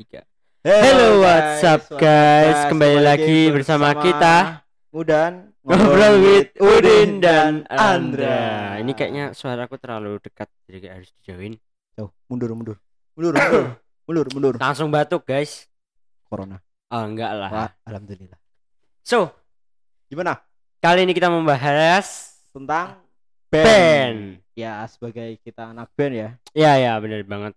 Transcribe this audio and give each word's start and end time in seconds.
tiga. 0.00 0.24
Hello, 0.64 1.20
what's 1.20 1.60
up, 1.60 1.84
guys? 2.00 2.72
Kembali 2.72 3.04
lagi 3.04 3.52
bersama 3.52 3.92
kita, 4.00 4.64
Mudan 4.96 5.52
ngobrol 5.60 6.24
with 6.24 6.56
Udin 6.56 7.20
dan 7.20 7.68
Andra. 7.68 8.80
Ini 8.80 8.96
kayaknya 8.96 9.36
suaraku 9.36 9.76
terlalu 9.76 10.16
dekat, 10.24 10.48
jadi 10.64 10.78
kayak 10.80 10.94
harus 11.04 11.10
dijauhin. 11.20 11.54
Jauh, 12.00 12.08
mundur, 12.32 12.56
mundur, 12.56 12.76
mundur, 13.12 13.36
mundur, 13.36 13.64
mundur, 14.08 14.26
mundur. 14.32 14.54
Langsung 14.56 14.88
batuk, 14.88 15.28
guys. 15.28 15.68
Corona. 16.24 16.56
Oh, 16.88 17.04
enggak 17.04 17.36
lah. 17.36 17.50
Wah, 17.52 17.70
alhamdulillah. 17.84 18.40
So, 19.04 19.36
Gimana 20.10 20.42
kali 20.82 21.06
ini 21.06 21.14
kita 21.14 21.30
membahas 21.30 22.34
tentang 22.50 22.98
band. 23.46 24.42
Ya, 24.58 24.82
sebagai 24.90 25.38
kita 25.44 25.70
anak 25.70 25.86
band 25.94 26.14
ya. 26.16 26.28
Ya, 26.50 26.72
ya, 26.80 26.98
benar 26.98 27.22
banget. 27.28 27.54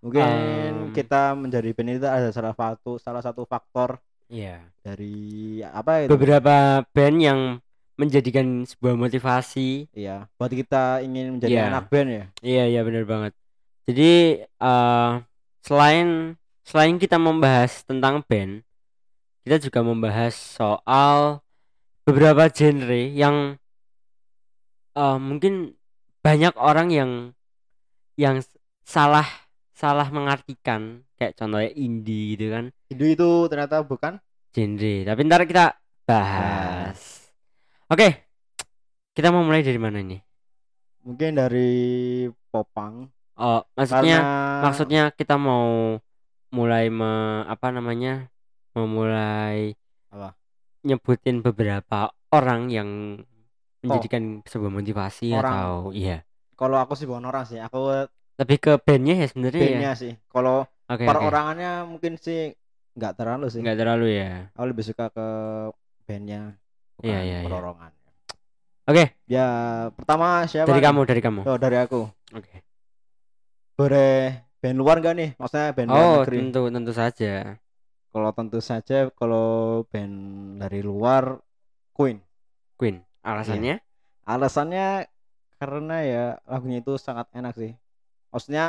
Mungkin 0.00 0.24
Um, 0.24 0.96
kita 0.96 1.36
menjadi 1.36 1.76
band 1.76 2.00
itu 2.00 2.08
ada 2.08 2.32
salah 2.32 2.56
satu 2.56 2.96
salah 2.96 3.20
satu 3.20 3.44
faktor 3.44 4.00
Iya. 4.32 4.64
dari 4.80 5.60
apa 5.60 6.04
itu? 6.04 6.10
Beberapa 6.10 6.80
band 6.88 7.16
yang 7.20 7.40
menjadikan 8.00 8.64
sebuah 8.64 8.96
motivasi 8.96 9.92
Iya, 9.92 10.24
buat 10.40 10.48
kita 10.48 11.04
ingin 11.04 11.36
menjadi 11.36 11.52
Iya. 11.52 11.64
anak 11.68 11.84
band 11.92 12.08
ya. 12.08 12.24
Iya 12.40 12.64
iya 12.66 12.80
benar 12.80 13.04
banget. 13.04 13.32
Jadi 13.84 14.10
eh 14.40 15.10
selain 15.60 16.32
selain 16.64 16.96
kita 16.96 17.20
membahas 17.20 17.84
tentang 17.84 18.24
band, 18.24 18.64
kita 19.44 19.60
juga 19.60 19.84
membahas 19.84 20.32
soal 20.32 21.44
beberapa 22.08 22.48
genre 22.48 23.04
yang 23.12 23.60
eh 24.96 25.18
mungkin 25.20 25.76
banyak 26.24 26.56
orang 26.56 26.88
yang 26.88 27.10
yang 28.16 28.40
salah 28.80 29.28
salah 29.80 30.08
mengartikan 30.16 30.82
kayak 31.16 31.32
contohnya 31.38 31.70
indie 31.84 32.36
gitu 32.36 32.46
kan 32.54 32.64
Itu 32.92 33.04
itu 33.14 33.28
ternyata 33.50 33.76
bukan 33.90 34.14
genre. 34.54 34.94
Tapi 35.08 35.20
ntar 35.28 35.42
kita 35.50 35.64
bahas. 36.08 37.00
Oke, 37.90 38.08
kita 39.16 39.28
mau 39.34 39.42
mulai 39.46 39.62
dari 39.62 39.80
mana 39.80 39.98
nih? 40.02 40.20
mungkin 41.00 41.32
dari 41.32 41.70
popang 42.52 43.08
Oh, 43.40 43.64
maksudnya 43.72 44.20
karena 44.20 44.60
maksudnya 44.60 45.02
kita 45.16 45.40
mau 45.40 45.96
mulai 46.52 46.92
me, 46.92 47.10
apa 47.48 47.72
namanya 47.72 48.28
memulai 48.76 49.72
Apa? 50.12 50.36
nyebutin 50.84 51.40
beberapa 51.40 52.12
orang 52.36 52.68
yang 52.68 52.88
menjadikan 53.80 54.44
sebuah 54.44 54.72
motivasi 54.76 55.32
Orang. 55.32 55.52
atau 55.52 55.70
iya 55.96 56.20
kalau 56.52 56.76
aku 56.76 56.92
sih 56.92 57.08
bukan 57.08 57.24
orang 57.24 57.48
sih, 57.48 57.56
aku 57.56 58.04
lebih 58.40 58.56
ke 58.56 58.72
bandnya 58.80 59.14
ya 59.20 59.26
sebenarnya 59.28 59.60
ya 59.60 59.68
bandnya 59.68 59.92
sih. 59.94 60.12
Kalau 60.26 60.64
oke 60.88 61.04
perorangannya 61.04 61.70
mungkin 61.84 62.16
sih 62.16 62.56
nggak 62.96 63.12
terlalu 63.14 63.46
sih. 63.52 63.60
nggak 63.60 63.76
terlalu 63.76 64.06
ya 64.16 64.48
Aku 64.56 64.64
lebih 64.66 64.84
suka 64.84 65.12
ke 65.12 65.26
bandnya 66.04 66.56
bukan 66.96 67.06
Iya, 67.06 67.18
iya, 67.20 67.38
iya. 67.40 67.46
perorangan. 67.46 67.92
oke 68.88 69.04
Ya 69.24 69.46
pertama 69.94 70.42
siapa? 70.44 70.66
dari 70.66 70.80
nih? 70.80 70.86
kamu 70.88 71.00
dari 71.06 71.20
kamu 71.20 71.40
Oh 71.44 71.56
dari 71.56 71.76
aku. 71.78 72.00
oke 72.32 72.54
Boleh 73.76 74.44
band 74.60 74.76
luar 74.76 74.96
nggak 75.00 75.14
nih? 75.16 75.30
Maksudnya 75.36 75.68
band 75.72 75.88
luar 75.88 76.04
oh 76.04 76.18
tentu 76.24 76.60
tentu 76.68 76.92
saja 76.92 77.32
Kalau 78.10 78.30
tentu 78.34 78.58
saja 78.58 79.06
kalau 79.14 79.48
band 79.86 80.14
dari 80.58 80.80
luar 80.82 81.38
Queen. 81.94 82.18
Queen 82.74 83.04
alasannya 83.22 83.78
Alasannya 84.24 85.06
karena 85.56 85.96
ya 86.00 86.24
lagunya 86.44 86.80
itu 86.80 86.96
sangat 86.96 87.28
enak 87.32 87.52
sih. 87.52 87.72
Maksudnya 88.30 88.64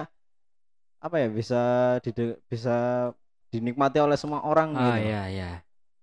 apa 1.01 1.15
ya 1.17 1.27
bisa 1.33 1.61
dide- 2.05 2.37
bisa 2.45 3.09
dinikmati 3.49 3.97
oleh 3.97 4.17
semua 4.17 4.45
orang 4.45 4.69
oh 4.73 4.79
gitu. 4.79 5.07
iya 5.07 5.21
iya 5.29 5.49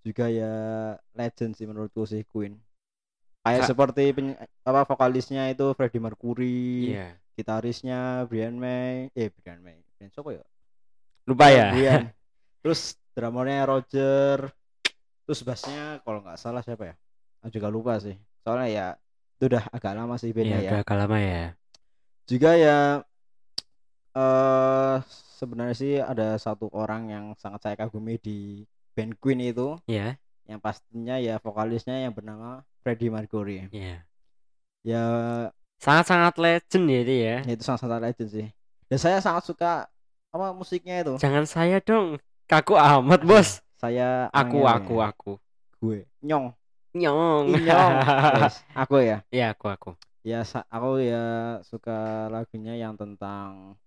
Juga 0.06 0.24
ya 0.32 0.52
legend 1.18 1.52
sih 1.58 1.66
menurutku 1.68 2.02
sih 2.08 2.22
Queen. 2.26 2.56
Kayak 3.44 3.60
Sa- 3.64 3.68
seperti 3.72 4.04
peny- 4.16 4.38
apa 4.66 4.80
vokalisnya 4.84 5.48
itu 5.52 5.72
Freddie 5.76 6.02
Mercury, 6.02 6.92
iya 6.94 7.16
gitarisnya 7.38 8.26
Brian 8.26 8.58
May, 8.58 9.08
eh 9.14 9.30
Brian 9.30 9.62
May, 9.62 9.78
Brian 9.96 10.10
siapa 10.10 10.30
ya? 10.34 10.44
lupa 11.28 11.46
ya 11.52 11.66
Brian. 11.72 12.02
Terus 12.64 12.96
drummernya 13.14 13.62
Roger. 13.68 14.38
Terus 15.28 15.40
bassnya 15.44 16.00
kalau 16.02 16.24
nggak 16.24 16.38
salah 16.40 16.62
siapa 16.64 16.84
ya? 16.90 16.94
Aku 17.44 17.52
juga 17.54 17.68
lupa 17.70 18.00
sih. 18.02 18.16
Soalnya 18.42 18.68
ya 18.68 18.86
itu 19.38 19.44
udah 19.54 19.64
agak 19.70 19.92
lama 19.94 20.14
sih 20.18 20.30
bandnya 20.34 20.58
iya 20.58 20.66
ya. 20.66 20.70
udah 20.74 20.80
agak 20.82 20.96
lama 20.98 21.18
ya 21.22 21.42
Juga 22.28 22.50
ya 22.58 22.76
eh 24.18 24.96
sebenarnya 25.38 25.76
sih 25.78 25.94
ada 26.02 26.34
satu 26.34 26.66
orang 26.74 27.14
yang 27.14 27.24
sangat 27.38 27.60
saya 27.62 27.74
kagumi 27.78 28.18
di 28.18 28.66
band 28.98 29.14
Queen 29.22 29.38
itu. 29.46 29.78
Iya. 29.86 30.18
Yang 30.50 30.60
pastinya 30.64 31.16
ya 31.22 31.38
vokalisnya 31.38 32.02
yang 32.02 32.12
bernama 32.16 32.66
Freddie 32.82 33.12
Mercury. 33.14 33.70
iya. 33.70 34.02
Ya 34.82 35.04
sangat 35.78 36.10
sangat 36.10 36.34
legend 36.42 36.84
ya 36.90 36.98
itu 37.06 37.14
ya. 37.14 37.36
Itu 37.46 37.62
sangat-sangat 37.62 38.02
legend 38.10 38.30
sih. 38.34 38.48
Dan 38.90 38.98
saya 38.98 39.18
sangat 39.22 39.46
suka 39.46 39.86
apa 40.28 40.46
musiknya 40.52 41.00
itu. 41.06 41.14
jangan 41.22 41.44
saya 41.46 41.78
dong. 41.78 42.18
Kaku 42.48 42.74
amat 42.74 43.22
bos. 43.22 43.60
Saya 43.78 44.26
aku 44.34 44.66
aku 44.66 44.94
ya, 44.98 45.04
aku. 45.12 45.32
Gue 45.78 46.08
nyong. 46.24 46.50
Nyong. 46.96 47.44
Nyong. 47.54 47.94
Wes, 48.42 48.56
aku 48.74 48.96
ya. 49.04 49.22
Ya 49.30 49.54
aku 49.54 49.70
aku. 49.70 49.90
Ya 50.26 50.42
aku 50.42 50.98
ya 50.98 51.24
suka 51.62 52.26
lagunya 52.32 52.74
yang 52.74 52.98
tentang 52.98 53.78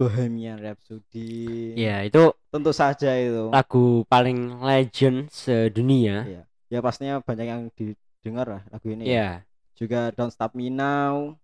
Bohemian 0.00 0.56
Rhapsody 0.56 1.76
ya 1.76 2.00
itu 2.00 2.32
tentu 2.48 2.72
saja 2.72 3.12
itu 3.14 3.52
lagu 3.52 4.08
paling 4.08 4.64
legend 4.64 5.28
sedunia 5.28 6.24
Iya. 6.24 6.42
ya 6.72 6.78
pastinya 6.80 7.20
banyak 7.20 7.46
yang 7.46 7.62
didengar 7.76 8.46
lah 8.48 8.62
lagu 8.68 8.88
ini 8.88 9.04
ya 9.04 9.44
juga 9.76 10.08
Don't 10.12 10.32
Stop 10.32 10.56
Me 10.56 10.72
Now 10.72 11.36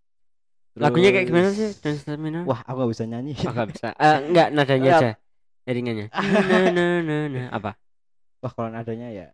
lagunya 0.73 1.13
kayak 1.13 1.29
gimana 1.29 1.53
Terus- 1.53 1.61
sih 1.61 1.71
Don't 1.85 2.01
Stop 2.01 2.17
Me 2.17 2.33
Now 2.33 2.45
wah 2.45 2.65
aku 2.65 2.77
gak 2.81 2.91
bisa 2.97 3.05
nyanyi 3.05 3.37
Oh, 3.45 3.53
nggak 3.53 3.69
bisa 3.71 3.89
Eh, 3.93 4.17
enggak 4.25 4.49
nadanya 4.53 4.91
aja 4.97 5.11
jaringannya 5.67 6.07
na 6.15 6.59
na 6.73 6.87
na 7.03 7.17
na 7.29 7.43
apa 7.51 7.77
wah 8.41 8.53
kalau 8.53 8.71
nadanya 8.71 9.09
ya 9.11 9.27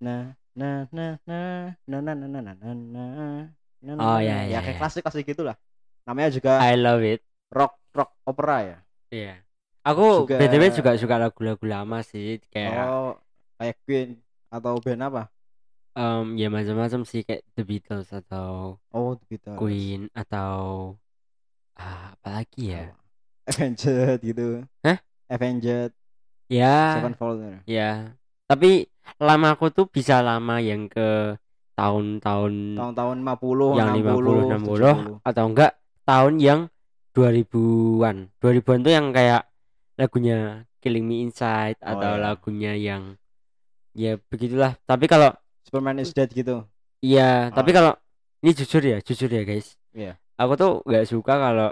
nah 0.00 0.34
nah 0.52 0.84
nah 0.90 1.16
nah 1.24 1.72
nah 1.88 2.00
nah 2.00 2.12
nah 2.12 2.28
nah 2.28 2.40
nah 2.42 2.54
nah 2.58 2.74
nah 2.76 3.40
nah 3.80 3.94
Oh, 3.96 3.96
nah, 3.96 4.20
ya, 4.20 4.44
nah. 4.44 4.44
ya, 4.44 4.58
kayak 4.60 4.76
ya. 4.76 4.80
klasik 4.82 5.00
klasik 5.00 5.24
gitulah 5.24 5.56
namanya 6.04 6.28
juga 6.28 6.60
I 6.60 6.76
love 6.76 7.00
it 7.00 7.24
rock 7.50 7.74
rock 7.94 8.10
opera 8.26 8.56
ya? 8.62 8.78
Iya. 9.10 9.34
Aku 9.80 10.24
Juga- 10.28 10.38
btw 10.38 10.64
juga 10.76 10.90
suka 11.00 11.16
lagu-lagu 11.16 11.64
lama 11.64 12.04
sih 12.04 12.38
kayak 12.52 12.84
oh 12.86 13.16
kayak 13.56 13.76
Queen 13.84 14.08
atau 14.52 14.76
band 14.78 15.02
apa? 15.08 15.22
Em, 15.96 16.38
ya 16.38 16.46
macam-macam 16.46 17.02
sih 17.02 17.26
kayak 17.26 17.42
The 17.58 17.64
Beatles 17.66 18.08
atau 18.14 18.78
oh 18.94 19.10
The 19.18 19.26
Beatles. 19.26 19.58
Queen 19.58 20.06
atau 20.14 20.94
ah, 21.74 22.14
apa 22.14 22.28
lagi 22.40 22.76
ya? 22.76 22.94
Avenged 23.50 24.20
gitu. 24.22 24.62
Hah? 24.86 24.98
Avenged. 25.26 25.90
Ya. 26.46 26.98
Sevenfold. 27.00 27.64
Ya. 27.66 28.14
Tapi 28.46 28.86
lama 29.18 29.54
aku 29.54 29.70
tuh 29.74 29.86
bisa 29.90 30.22
lama 30.22 30.62
yang 30.62 30.86
ke 30.86 31.34
tahun-tahun 31.74 32.76
tahun-tahun 32.76 33.16
50 33.24 33.80
yang 33.80 33.90
50 33.96 34.60
60 34.60 35.24
60 35.24 35.24
atau 35.24 35.44
enggak 35.48 35.72
tahun 36.04 36.34
yang 36.36 36.60
2000-an 37.12 38.16
2000-an 38.38 38.78
tuh 38.80 38.92
yang 38.92 39.06
kayak 39.10 39.42
lagunya 39.96 40.64
Killing 40.80 41.04
Me 41.04 41.20
Inside 41.20 41.76
Oh, 41.82 41.92
atau 41.92 42.12
iya. 42.16 42.22
lagunya 42.22 42.72
yang 42.72 43.02
ya 43.92 44.16
begitulah. 44.16 44.78
Tapi 44.82 45.04
kalau 45.04 45.28
70 45.28 45.66
Superman 45.68 45.96
is 46.00 46.10
Dead 46.10 46.30
gitu? 46.30 46.64
Iya 47.00 47.50
tapi 47.50 47.70
Oh. 47.70 47.76
kalau 47.76 47.92
ini 48.40 48.50
jujur 48.52 48.80
ya 48.80 48.98
jujur 49.00 49.28
ya 49.28 49.42
guys. 49.44 49.76
Iya. 49.92 50.16
aku 50.34 50.56
tuh 50.56 50.72
nggak 50.82 51.04
suka 51.04 51.36
kalau 51.36 51.68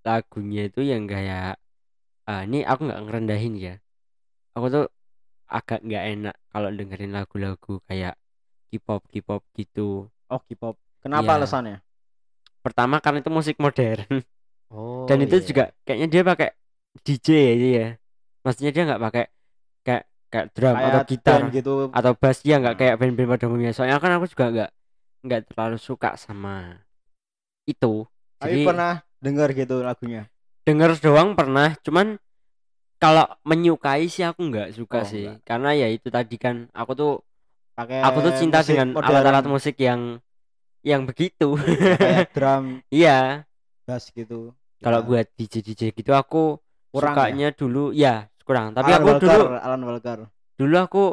lagunya 0.00 0.70
itu 0.70 0.78
yang 0.80 1.10
kayak 1.10 1.58
ah 2.22 2.42
ini 2.42 2.62
aku 2.62 2.86
nggak 2.86 3.02
ngerendahin 3.02 3.54
ya. 3.56 3.74
Aku 4.54 4.70
tuh 4.70 4.86
agak 5.46 5.82
nggak 5.82 6.04
enak 6.12 6.36
kalau 6.48 6.70
dengerin 6.70 7.10
lagu-lagu 7.10 7.82
kayak 7.84 8.14
K-pop 8.70 9.02
K-pop 9.10 9.42
gitu. 9.54 10.06
Oh 10.26 10.40
K-pop. 10.40 10.78
Kenapa 11.02 11.34
Iya. 11.34 11.38
alasannya? 11.42 11.76
Pertama 12.62 12.98
karena 12.98 13.22
itu 13.22 13.30
musik 13.30 13.58
modern 13.58 14.06
oh 14.76 15.08
dan 15.08 15.24
itu 15.24 15.40
iya. 15.40 15.44
juga 15.48 15.64
kayaknya 15.82 16.08
dia 16.12 16.22
pakai 16.22 16.48
DJ 17.00 17.28
ya 17.32 17.54
dia 17.56 17.72
ya. 17.72 17.88
Maksudnya 18.44 18.70
dia 18.70 18.82
nggak 18.86 19.02
pakai 19.02 19.24
kayak 19.82 20.02
kayak 20.26 20.46
drum 20.52 20.74
atau 20.74 20.88
kayak 20.90 21.06
gitar 21.08 21.40
band 21.40 21.50
gitu. 21.50 21.72
atau 21.90 22.12
bass 22.14 22.38
dia 22.44 22.56
nggak 22.60 22.74
Hmm. 22.76 22.80
kayak 22.84 22.94
band-band 23.00 23.28
pada 23.32 23.44
umumnya. 23.48 23.72
Soalnya 23.72 23.96
kan 23.98 24.12
aku 24.14 24.26
juga 24.28 24.44
nggak 24.52 24.70
nggak 25.26 25.40
terlalu 25.50 25.78
suka 25.80 26.10
sama 26.14 26.84
itu. 27.66 28.04
Tapi 28.38 28.52
jadi 28.52 28.66
pernah 28.68 28.92
dengar 29.18 29.48
gitu 29.50 29.80
lagunya? 29.82 30.28
Denger 30.66 30.90
doang 30.98 31.32
pernah 31.32 31.72
cuman 31.80 32.18
kalau 32.96 33.26
menyukai 33.44 34.08
sih 34.08 34.24
aku 34.24 34.40
nggak 34.48 34.72
suka 34.72 35.02
Oh, 35.02 35.06
sih. 35.06 35.26
nggak. 35.28 35.44
karena 35.44 35.70
ya 35.76 35.88
itu 35.92 36.08
tadi 36.08 36.36
kan 36.40 36.66
aku 36.72 36.92
tuh 36.96 37.12
pakai 37.76 38.00
aku 38.00 38.18
tuh 38.24 38.32
cinta 38.40 38.64
dengan 38.64 38.96
alat-alat 38.96 39.44
musik 39.46 39.76
yang 39.78 40.18
yang 40.80 41.02
begitu. 41.04 41.54
Kayak 42.00 42.30
drum. 42.32 42.64
Iya. 42.94 43.44
Bass 43.86 44.10
gitu 44.10 44.50
kalau 44.84 45.00
Ya, 45.02 45.06
buat 45.06 45.26
DJ 45.36 45.54
DJ 45.64 45.82
gitu 45.96 46.12
aku 46.12 46.60
Kurang 46.92 47.12
sukanya 47.12 47.48
dulu 47.52 47.92
ya 47.92 48.28
kurang. 48.46 48.72
Tapi 48.72 48.90
Alan 48.94 49.00
aku 49.02 49.08
Walker, 49.08 49.28
dulu 49.28 49.56
Alan 49.58 49.82
Walker 49.84 50.18
dulu 50.56 50.76
aku 50.80 51.04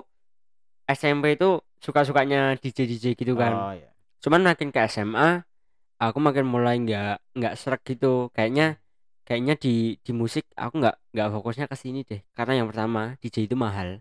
SMP 0.87 1.35
itu 1.35 1.59
suka 1.83 2.07
sukanya 2.07 2.55
DJ 2.55 2.87
DJ 2.87 3.05
gitu 3.19 3.35
kan. 3.35 3.51
oh 3.51 3.73
iya 3.75 3.89
cuman 4.23 4.39
makin 4.39 4.71
ke 4.71 4.79
SMA 4.87 5.43
aku 5.99 6.17
makin 6.23 6.47
mulai 6.47 6.79
nggak 6.79 7.35
nggak 7.35 7.53
serak 7.59 7.83
gitu. 7.83 8.31
Kayaknya 8.31 8.79
kayaknya 9.27 9.55
di 9.59 9.99
di 9.99 10.11
musik 10.15 10.47
aku 10.55 10.79
nggak 10.79 10.95
nggak 11.11 11.27
fokusnya 11.35 11.65
ke 11.67 11.75
sini 11.75 12.07
deh. 12.07 12.23
Karena 12.31 12.63
yang 12.63 12.67
pertama 12.71 13.19
DJ 13.19 13.51
itu 13.51 13.55
mahal 13.59 13.99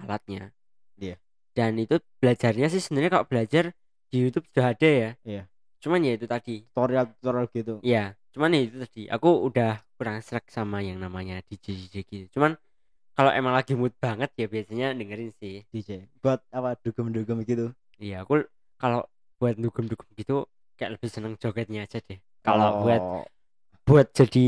alatnya. 0.00 0.52
Iya. 1.00 1.16
dan 1.56 1.76
itu 1.80 1.96
belajarnya 2.20 2.68
sih 2.70 2.78
sebenarnya 2.78 3.10
kalau 3.10 3.26
belajar 3.26 3.72
di 4.12 4.16
YouTube 4.20 4.46
sudah 4.52 4.72
ada 4.76 4.88
ya. 4.88 5.10
Iya. 5.24 5.42
cuman 5.80 6.04
ya 6.04 6.12
itu 6.16 6.28
tadi. 6.28 6.64
Tutorial 6.72 7.04
tutorial 7.16 7.46
gitu. 7.52 7.74
Ya 7.80 8.19
cuman 8.34 8.50
ya 8.56 8.60
itu 8.66 8.76
tadi 8.84 9.00
aku 9.14 9.28
udah 9.48 9.68
kurang 9.96 10.16
serak 10.26 10.46
sama 10.56 10.78
yang 10.88 10.98
namanya 11.04 11.34
DJ 11.48 11.66
DJ 11.78 11.94
gitu. 12.10 12.26
Cuman 12.38 12.52
kalau 13.16 13.30
emang 13.38 13.54
lagi 13.58 13.72
mood 13.80 13.94
banget 14.04 14.30
ya 14.40 14.46
biasanya 14.54 14.86
dengerin 14.98 15.30
sih. 15.40 15.54
DJ 15.72 15.90
buat 16.22 16.40
apa 16.58 16.70
dugem-dugem 16.84 17.38
gitu? 17.50 17.66
Iya 18.02 18.14
aku 18.22 18.32
kalau 18.80 19.00
buat 19.38 19.54
dugem-dugem 19.62 20.08
gitu 20.20 20.32
kayak 20.76 20.90
lebih 20.96 21.10
seneng 21.14 21.34
jogetnya 21.42 21.80
aja 21.86 21.98
deh. 22.08 22.18
Kalau 22.44 22.68
buat 22.80 23.02
Oh, 23.10 23.24
buat 23.86 24.06
jadi 24.18 24.40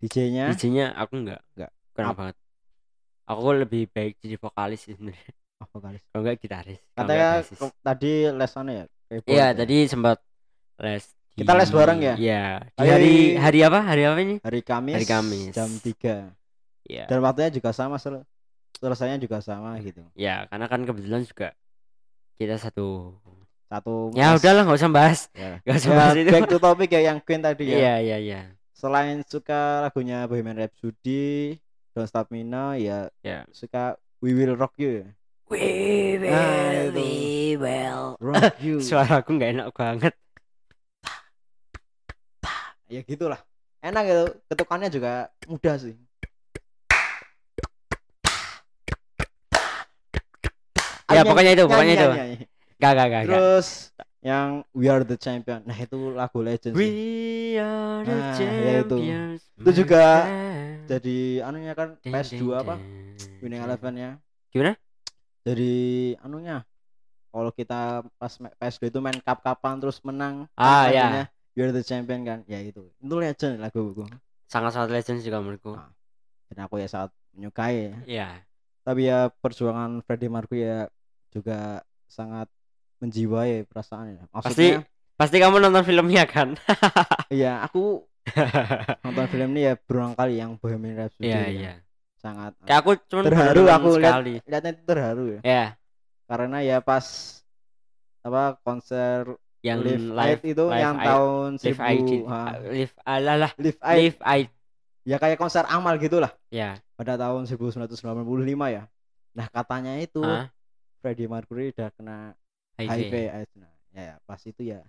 DJ-nya 0.00 0.46
DJ-nya 0.46 0.84
aku 1.00 1.14
enggak 1.20 1.40
Nggak. 1.56 1.70
kurang 1.94 2.12
Ap- 2.12 2.18
banget. 2.18 2.36
Aku 3.30 3.40
lebih 3.62 3.82
baik 3.94 4.12
jadi 4.22 4.36
vokalis 4.44 4.80
sebenarnya. 4.88 5.32
Oh, 5.62 5.68
vokalis. 5.74 6.02
kalau 6.10 6.22
enggak 6.24 6.38
gitaris 6.44 6.80
katanya 6.96 7.26
enggak 7.28 7.72
tadi 7.86 8.06
les 8.38 8.50
sana 8.54 8.70
ya 8.78 8.84
iya 9.30 9.42
ya? 9.56 9.58
tadi 9.58 9.74
sempat 9.92 10.16
les 10.84 11.04
Kita 11.32 11.52
les 11.54 11.70
bareng 11.70 11.98
ya? 11.98 12.14
iya. 12.14 12.42
Di 12.74 12.84
hari 12.84 13.14
hari 13.34 13.58
apa? 13.60 13.80
Hari 13.80 14.02
apa 14.04 14.18
ini? 14.18 14.36
Hari 14.40 14.60
Kamis 14.60 14.94
Hari 14.96 15.06
Kamis. 15.06 15.52
jam 15.52 15.70
3 15.70 16.34
iya. 16.84 17.04
Dan 17.06 17.18
waktunya 17.20 17.50
juga 17.50 17.70
sama 17.70 17.96
sel 17.96 18.26
selesainya 18.76 19.16
juga 19.16 19.40
sama 19.40 19.76
gitu. 19.78 20.02
Ya 20.14 20.44
karena 20.46 20.66
kan 20.66 20.82
kebetulan 20.82 21.22
juga 21.22 21.52
kita 22.34 22.56
satu 22.56 23.14
satu 23.66 24.10
ya 24.12 24.32
mes. 24.32 24.38
udahlah 24.38 24.62
nggak 24.64 24.78
usah 24.78 24.90
bahas. 24.90 25.20
Ya. 25.32 25.60
usah 25.78 25.86
Ya, 25.86 25.96
bahas 25.96 26.14
itu. 26.16 26.28
back 26.28 26.44
to 26.46 26.58
topic 26.58 26.88
ya 26.90 27.00
yang 27.06 27.18
Queen 27.18 27.40
tadi 27.40 27.64
ya. 27.68 27.76
Iya 27.76 27.94
iya 28.00 28.16
iya. 28.18 28.40
Selain 28.72 29.20
suka 29.22 29.84
lagunya 29.84 30.24
Bohemian 30.24 30.56
Rhapsody 30.56 31.56
Don't 31.92 32.06
Stop 32.06 32.28
Me 32.28 32.42
Now 32.42 32.72
ya 32.72 33.12
Ya. 33.20 33.44
suka 33.50 33.94
We 34.18 34.32
Will 34.32 34.56
Rock 34.56 34.76
You 34.76 35.04
ya? 35.04 35.08
We 35.50 35.66
will, 36.16 36.30
Nah, 36.30 36.94
we 36.94 37.10
will. 37.54 38.14
Rock 38.16 38.56
You. 38.64 38.78
Suara 38.78 39.20
aku 39.20 39.34
nggak 39.34 39.50
enak 39.52 39.68
banget 39.70 40.14
ya 42.90 43.00
gitulah 43.06 43.40
enak 43.80 44.02
gitu 44.04 44.24
ketukannya 44.50 44.88
juga 44.90 45.12
mudah 45.46 45.76
sih 45.78 45.94
Ya, 51.10 51.26
pokoknya 51.26 51.58
itu, 51.58 51.64
nyanyi, 51.66 51.70
pokoknya 51.74 51.94
itu. 51.98 52.06
nyanyi, 52.06 52.18
nyanyi. 52.22 52.36
gak 52.78 52.92
gak 52.94 52.94
gak, 52.94 53.08
gak. 53.10 53.22
terus 53.26 53.68
yang 54.22 54.48
We 54.70 54.86
Are 54.86 55.02
the 55.02 55.18
Champion 55.18 55.66
nah 55.66 55.74
itu 55.74 55.98
lagu 56.14 56.38
legend 56.38 56.78
We 56.78 56.86
sih 56.86 56.94
are 57.58 58.02
the 58.06 58.14
Nah, 58.14 58.38
ya 58.38 58.72
itu. 58.86 58.98
Itu 59.58 59.70
juga 59.74 60.04
jadi 60.86 61.18
anunya 61.42 61.72
kan 61.74 61.98
Ding, 61.98 62.14
PS2 62.14 62.38
ding, 62.38 62.62
apa 62.62 62.74
Winning. 63.42 63.58
Eleven 63.58 63.94
ya 63.98 64.10
Gimana? 64.54 64.78
jadi 65.42 65.72
anunya 66.22 66.62
kalau 67.34 67.50
kita 67.50 68.06
pas 68.14 68.32
ma- 68.38 68.54
PS2 68.54 68.86
itu 68.86 68.98
main 69.02 69.18
cup-cupan 69.18 69.82
terus 69.82 69.98
menang 70.06 70.46
Ah, 70.54 70.86
ya. 70.94 71.26
Lagunya 71.60 71.66
You 71.66 71.68
Are 71.68 71.74
the 71.74 71.84
Champion 71.84 72.20
kan 72.24 72.38
ya 72.44 72.58
itu 72.58 72.88
itu 72.88 73.14
legend 73.14 73.60
lagu 73.60 73.92
gue 73.92 74.08
Sangat-sangat 74.46 74.90
legend 74.90 75.20
juga 75.20 75.38
menurutku. 75.38 75.76
Ah. 75.76 75.92
dan 76.48 76.64
aku 76.64 76.76
ya 76.76 76.88
sangat 76.88 77.12
menyukai 77.30 77.76
ya. 77.76 77.94
Iya. 78.08 78.28
tapi 78.80 79.06
ya 79.06 79.28
perjuangan 79.30 80.02
Freddie 80.02 80.26
Mercury 80.26 80.64
ya 80.64 80.88
juga 81.30 81.78
sangat 82.06 82.50
menjiwai 82.98 83.62
perasaan 83.64 84.06
ya 84.10 84.24
Pasti 84.32 84.74
maksudnya 84.74 84.82
pasti 85.14 85.36
kamu 85.38 85.56
nonton 85.60 85.84
filmnya 85.84 86.24
kan? 86.26 86.56
iya 87.30 87.62
aku 87.62 88.02
nonton 89.04 89.26
film 89.28 89.54
ini 89.54 89.68
ya 89.68 89.74
berulang 89.76 90.16
kali 90.16 90.40
yang 90.40 90.56
Bohemian 90.56 90.96
Rhapsody 90.98 91.28
Iya 91.28 91.38
ya. 91.38 91.48
iya. 91.48 91.74
sangat 92.18 92.52
Kayak 92.64 92.78
aku 92.82 92.90
cuma 93.06 93.20
terharu 93.22 93.62
aku 93.64 93.88
lihat 93.96 94.14
lihatnya 94.24 94.70
itu 94.74 94.82
terharu 94.84 95.24
ya 95.30 95.40
Ya, 95.40 95.64
karena 96.26 96.58
ya 96.60 96.78
pas 96.80 97.06
apa 98.20 98.58
konser 98.60 99.24
yang 99.60 99.78
Live, 99.84 100.08
live 100.08 100.42
itu 100.46 100.64
Live 100.66 100.80
yang 100.80 100.96
Aid- 100.96 101.06
tahun 101.06 101.48
live 101.60 101.78
1000 101.78 101.92
ID 101.92 102.10
ha, 102.24 102.40
live 102.64 102.94
alalah 103.04 103.52
Live 103.60 103.80
Aid. 103.82 103.98
live 104.00 104.18
Aid. 104.24 104.48
Ya 105.04 105.16
kayak 105.16 105.36
konser 105.36 105.64
amal 105.66 105.96
gitulah. 105.96 106.32
Ya. 106.48 106.80
Pada 106.96 107.16
tahun 107.16 107.44
1995 107.44 107.96
ya. 108.68 108.88
Nah 109.36 109.46
katanya 109.48 109.96
itu 109.96 110.20
ah, 110.20 110.48
Freddie 111.00 111.28
Mercury 111.28 111.72
udah 111.72 111.88
kena 111.92 112.16
HIV. 112.76 112.88
HIV 113.08 113.14
AIDS 113.30 113.52
nah 113.56 113.72
ya, 113.92 114.02
ya, 114.02 114.14
pas 114.24 114.40
itu 114.40 114.62
ya 114.64 114.80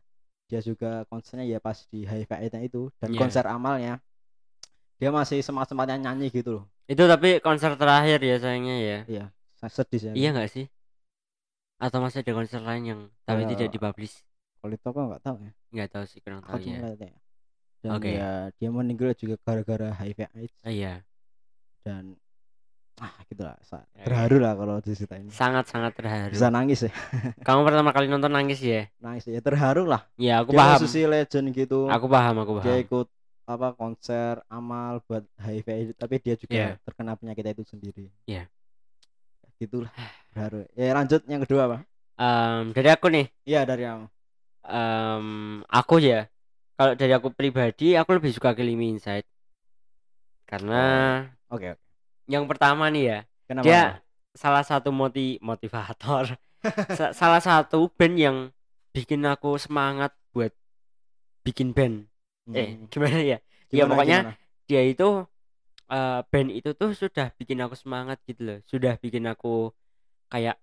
dia 0.47 0.59
juga 0.59 1.07
konsernya 1.07 1.47
ya 1.47 1.59
pas 1.59 1.75
di 1.87 2.03
HIV 2.03 2.31
AIDS 2.31 2.57
itu. 2.63 2.81
Dan 2.99 3.11
Iya. 3.11 3.19
konser 3.19 3.45
amalnya 3.47 3.99
dia 4.95 5.09
masih 5.09 5.41
semangat 5.41 5.71
semangatnya 5.73 6.11
nyanyi 6.11 6.29
gitu 6.29 6.61
loh. 6.61 6.65
Itu 6.85 7.07
tapi 7.07 7.39
konser 7.39 7.75
terakhir 7.75 8.19
ya 8.19 8.35
sayangnya 8.37 8.75
ya. 8.79 8.99
iya 9.07 9.25
sedih 9.61 9.99
sih 9.99 10.11
Iya 10.11 10.29
nggak 10.33 10.49
sih? 10.49 10.65
Atau 11.77 11.97
masih 11.97 12.21
ada 12.21 12.33
konser 12.33 12.61
lain 12.61 12.83
yang 12.85 13.01
tapi 13.23 13.45
Eh, 13.45 13.49
tidak 13.55 13.73
dipublish? 13.73 14.21
Kalau 14.61 14.73
itu 14.73 14.85
aku 14.85 14.99
nggak 15.09 15.23
tahu 15.25 15.37
ya 15.41 15.51
Nggak 15.73 15.89
tahu 15.89 16.03
sih 16.05 16.19
kurang 16.21 16.41
tahu 16.41 16.61
ya. 16.61 16.77
ya 16.93 17.09
dan 17.81 17.91
Oke. 17.97 18.11
ya 18.13 18.29
dia 18.55 18.69
meninggal 18.69 19.11
juga 19.17 19.35
gara-gara 19.41 19.89
HIV 19.91 20.19
AIDS 20.31 20.57
Ah, 20.61 20.69
iya. 20.69 20.93
dan 21.81 22.13
ah 22.97 23.09
gitulah 23.25 23.57
sa- 23.65 23.81
Ya, 23.97 24.05
terharu 24.05 24.37
lah 24.37 24.53
kalau 24.53 24.77
diceritain 24.77 25.25
Sangat-sangat 25.27 25.97
terharu. 25.97 26.29
bisa 26.29 26.53
nangis 26.53 26.85
ya 26.85 26.93
Kamu 27.47 27.65
pertama 27.65 27.89
kali 27.89 28.05
nonton 28.05 28.29
nangis 28.29 28.61
ya? 28.61 28.85
nangis 29.01 29.25
ya 29.25 29.41
terharu 29.41 29.89
lah 29.89 30.05
Ya 30.13 30.45
aku 30.45 30.53
dia 30.53 30.61
paham. 30.61 30.77
musisi 30.77 31.01
legend 31.03 31.47
gitu 31.51 31.89
Aku 31.89 32.05
paham, 32.05 32.35
aku 32.39 32.61
dia 32.61 32.77
paham. 32.77 32.85
ikut 32.85 33.07
apa 33.49 33.67
konser 33.73 34.39
amal 34.47 35.01
buat 35.09 35.25
HIV 35.41 35.67
AIDS, 35.67 35.91
tapi 35.97 36.21
dia 36.21 36.37
juga 36.37 36.53
Iya. 36.53 36.69
terkena 36.85 37.17
penyakit 37.17 37.43
itu 37.49 37.65
sendiri 37.65 38.05
Iya. 38.23 38.45
gitulah 39.57 39.89
terharu 40.29 40.65
ya 40.73 40.93
lanjut 40.93 41.21
yang 41.25 41.41
kedua 41.41 41.63
apa 41.65 41.77
Em, 42.21 42.69
dari 42.69 42.85
aku 42.87 43.09
nih, 43.09 43.25
iya 43.43 43.65
dari 43.65 43.81
kamu 43.81 44.05
em, 44.65 45.27
aku 45.69 45.95
ya. 46.01 46.27
Kalau 46.77 46.93
dari 46.99 47.13
aku 47.17 47.29
pribadi, 47.39 47.83
aku 47.99 48.11
lebih 48.17 48.31
suka 48.37 48.51
Killing 48.57 48.77
Me 48.81 48.87
Inside. 48.95 49.27
Karena 50.49 50.75
oke 51.49 51.65
oke 51.75 51.81
yang 52.31 52.45
pertama 52.47 52.87
nih 52.93 53.03
ya, 53.11 53.17
kenapa 53.49 53.67
dia 53.67 53.79
salah 54.37 54.63
satu 54.63 54.89
moti 54.93 55.35
motivator. 55.43 56.37
Sa- 56.97 57.11
salah 57.11 57.41
satu 57.43 57.89
band 57.97 58.15
yang 58.15 58.37
bikin 58.95 59.25
aku 59.27 59.57
semangat 59.59 60.13
buat 60.31 60.53
bikin 61.45 61.73
band. 61.77 62.07
Eh, 62.53 62.77
Hmm. 62.77 62.87
gimana 62.91 63.19
ya? 63.23 63.37
ya 63.71 63.83
Gimana, 63.83 63.91
pokoknya 63.91 64.17
gimana? 64.27 64.31
dia 64.67 64.81
itu 64.83 65.07
eh, 65.91 66.19
band 66.31 66.49
itu 66.51 66.69
tuh 66.79 66.91
sudah 66.95 67.27
bikin 67.39 67.59
aku 67.65 67.75
semangat 67.79 68.17
gitu 68.29 68.41
loh 68.47 68.59
sudah 68.67 68.93
bikin 69.03 69.25
aku 69.31 69.71
kayak 70.31 70.55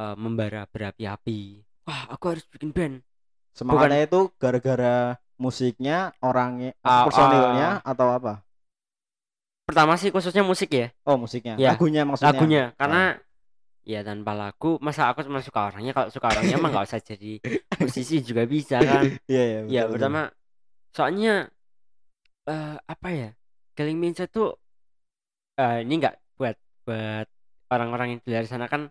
eh, 0.00 0.16
membara 0.18 0.64
berapi-api 0.72 1.64
wah 1.88 2.02
aku 2.14 2.24
harus 2.36 2.44
bikin 2.52 2.70
band 2.76 2.94
semangatnya 3.58 4.00
itu 4.06 4.20
gara-gara 4.38 5.18
musiknya 5.38 6.14
orangnya 6.22 6.70
Ah, 6.86 7.02
personilnya 7.06 7.82
atau 7.82 8.06
apa? 8.14 8.32
Pertama 9.68 10.00
sih 10.00 10.08
khususnya 10.14 10.42
musik 10.46 10.70
ya. 10.72 10.88
Oh 11.04 11.18
musiknya. 11.20 11.58
Ya, 11.60 11.74
lagunya 11.74 12.02
maksudnya. 12.08 12.32
Lagunya 12.32 12.62
karena 12.80 13.02
ya 13.84 14.00
tanpa 14.04 14.32
lagu 14.32 14.80
masa 14.80 15.12
aku 15.12 15.20
cuma 15.26 15.44
suka 15.44 15.68
orangnya? 15.68 15.92
Kalau 15.92 16.08
suka 16.08 16.26
orangnya 16.32 16.56
mah 16.56 16.70
nggak 16.72 16.86
usah 16.88 17.00
jadi 17.04 17.32
musisi 17.84 18.24
juga 18.24 18.48
bisa 18.48 18.80
kan? 18.80 19.04
Iya 19.28 19.42
iya 19.44 19.58
ya 19.68 19.82
pertama 19.90 20.32
soalnya 20.96 21.52
eh 22.48 22.74
apa 22.80 23.08
ya? 23.12 23.28
Killing 23.76 23.98
Me 24.00 24.08
Inside 24.10 24.32
tuh 24.32 24.56
eh 25.60 25.84
ini 25.84 26.00
nggak 26.00 26.14
buat 26.40 26.56
buat 26.88 27.26
orang-orang 27.68 28.06
yang 28.16 28.20
di 28.24 28.28
luar 28.32 28.46
sana 28.48 28.66
kan 28.72 28.88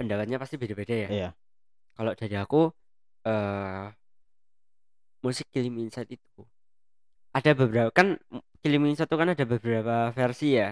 pendapatnya 0.00 0.36
pasti 0.40 0.56
beda-beda 0.56 0.94
ya. 0.96 1.08
Iya. 1.12 1.28
Kalau 1.96 2.12
dari 2.16 2.36
aku 2.36 2.72
eh 3.26 3.86
musik 5.24 5.46
Killing 5.52 5.74
Me 5.76 5.82
Inside 5.86 6.10
itu 6.16 6.40
ada 7.36 7.50
beberapa 7.60 7.90
kan 7.98 8.08
Killing 8.62 8.80
Me 8.82 8.88
Inside 8.92 9.08
itu 9.10 9.16
kan 9.22 9.28
ada 9.34 9.44
beberapa 9.52 9.94
versi 10.18 10.46
ya. 10.60 10.68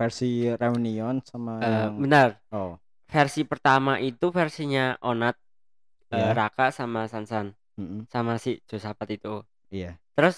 versi 0.00 0.26
reunion 0.60 1.16
sama 1.30 1.52
Eh, 1.64 1.76
yang 1.76 1.94
benar. 2.02 2.28
oh 2.56 2.70
Versi 3.12 3.40
pertama 3.50 3.92
itu 4.08 4.26
versinya 4.38 4.80
Onat 5.08 5.34
eh, 6.14 6.28
Iya. 6.28 6.38
Raka 6.38 6.64
sama 6.78 7.00
Sansan 7.12 7.46
mm-mm, 7.78 8.06
sama 8.14 8.32
si 8.44 8.50
Josapat 8.70 9.08
itu. 9.16 9.28
iya 9.70 9.98
Terus 10.16 10.36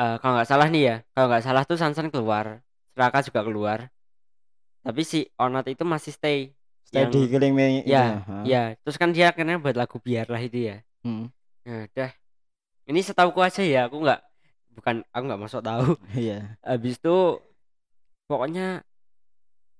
eh 0.00 0.14
kalau 0.20 0.32
nggak 0.36 0.48
salah 0.52 0.66
nih 0.72 0.82
ya, 0.88 0.94
kalau 1.12 1.26
nggak 1.30 1.44
salah 1.46 1.62
tuh 1.70 1.76
Sansan 1.82 2.08
keluar, 2.12 2.46
Raka 3.00 3.18
juga 3.28 3.40
keluar. 3.48 3.78
Tapi 4.84 5.02
si 5.10 5.18
Onat 5.44 5.66
itu 5.74 5.84
masih 5.92 6.12
stay. 6.18 6.38
Di 6.92 7.20
Killing 7.32 7.54
Me 7.56 7.80
Ya, 7.88 8.20
ha. 8.28 8.44
Ya, 8.44 8.76
terus 8.84 9.00
kan 9.00 9.10
dia 9.16 9.32
akhirnya 9.32 9.56
buat 9.56 9.72
lagu 9.74 9.96
biarlah 9.96 10.40
itu 10.44 10.68
ya. 10.68 10.76
Mm, 11.02 11.32
Nah, 11.62 11.84
dah. 11.96 12.10
Ini 12.90 13.00
setauku 13.00 13.38
aja 13.40 13.62
ya, 13.62 13.86
aku 13.88 14.02
nggak 14.02 14.20
bukan 14.76 14.96
aku 15.14 15.22
nggak 15.24 15.42
masuk 15.42 15.62
tahu. 15.64 15.94
iya 16.18 16.58
Habis 16.60 16.98
itu 17.00 17.16
pokoknya 18.28 18.82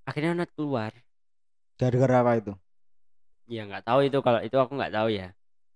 akhirnya 0.07 0.35
Onat 0.35 0.50
keluar 0.57 0.92
gara-gara 1.78 2.16
apa 2.23 2.33
itu 2.38 2.52
ya 3.50 3.66
nggak 3.66 3.85
tahu 3.87 4.00
itu 4.07 4.19
kalau 4.23 4.40
itu 4.42 4.57
aku 4.59 4.73
nggak 4.78 4.95
tahu 4.95 5.09
ya 5.14 5.28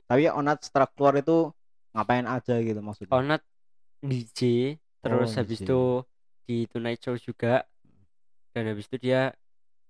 tapi 0.07 0.29
Onat 0.31 0.63
setelah 0.63 0.87
keluar 0.91 1.15
itu 1.19 1.51
ngapain 1.95 2.27
aja 2.27 2.55
gitu 2.63 2.81
maksudnya 2.83 3.15
Onat 3.15 3.43
DJ 4.03 4.41
terus 5.03 5.31
Oh, 5.35 5.39
habis 5.41 5.59
DJ. 5.63 5.65
itu 5.67 5.81
di 6.47 6.57
Tonight 6.71 7.01
Show 7.03 7.17
juga 7.19 7.65
dan 8.55 8.71
habis 8.71 8.87
itu 8.91 9.11
dia 9.11 9.35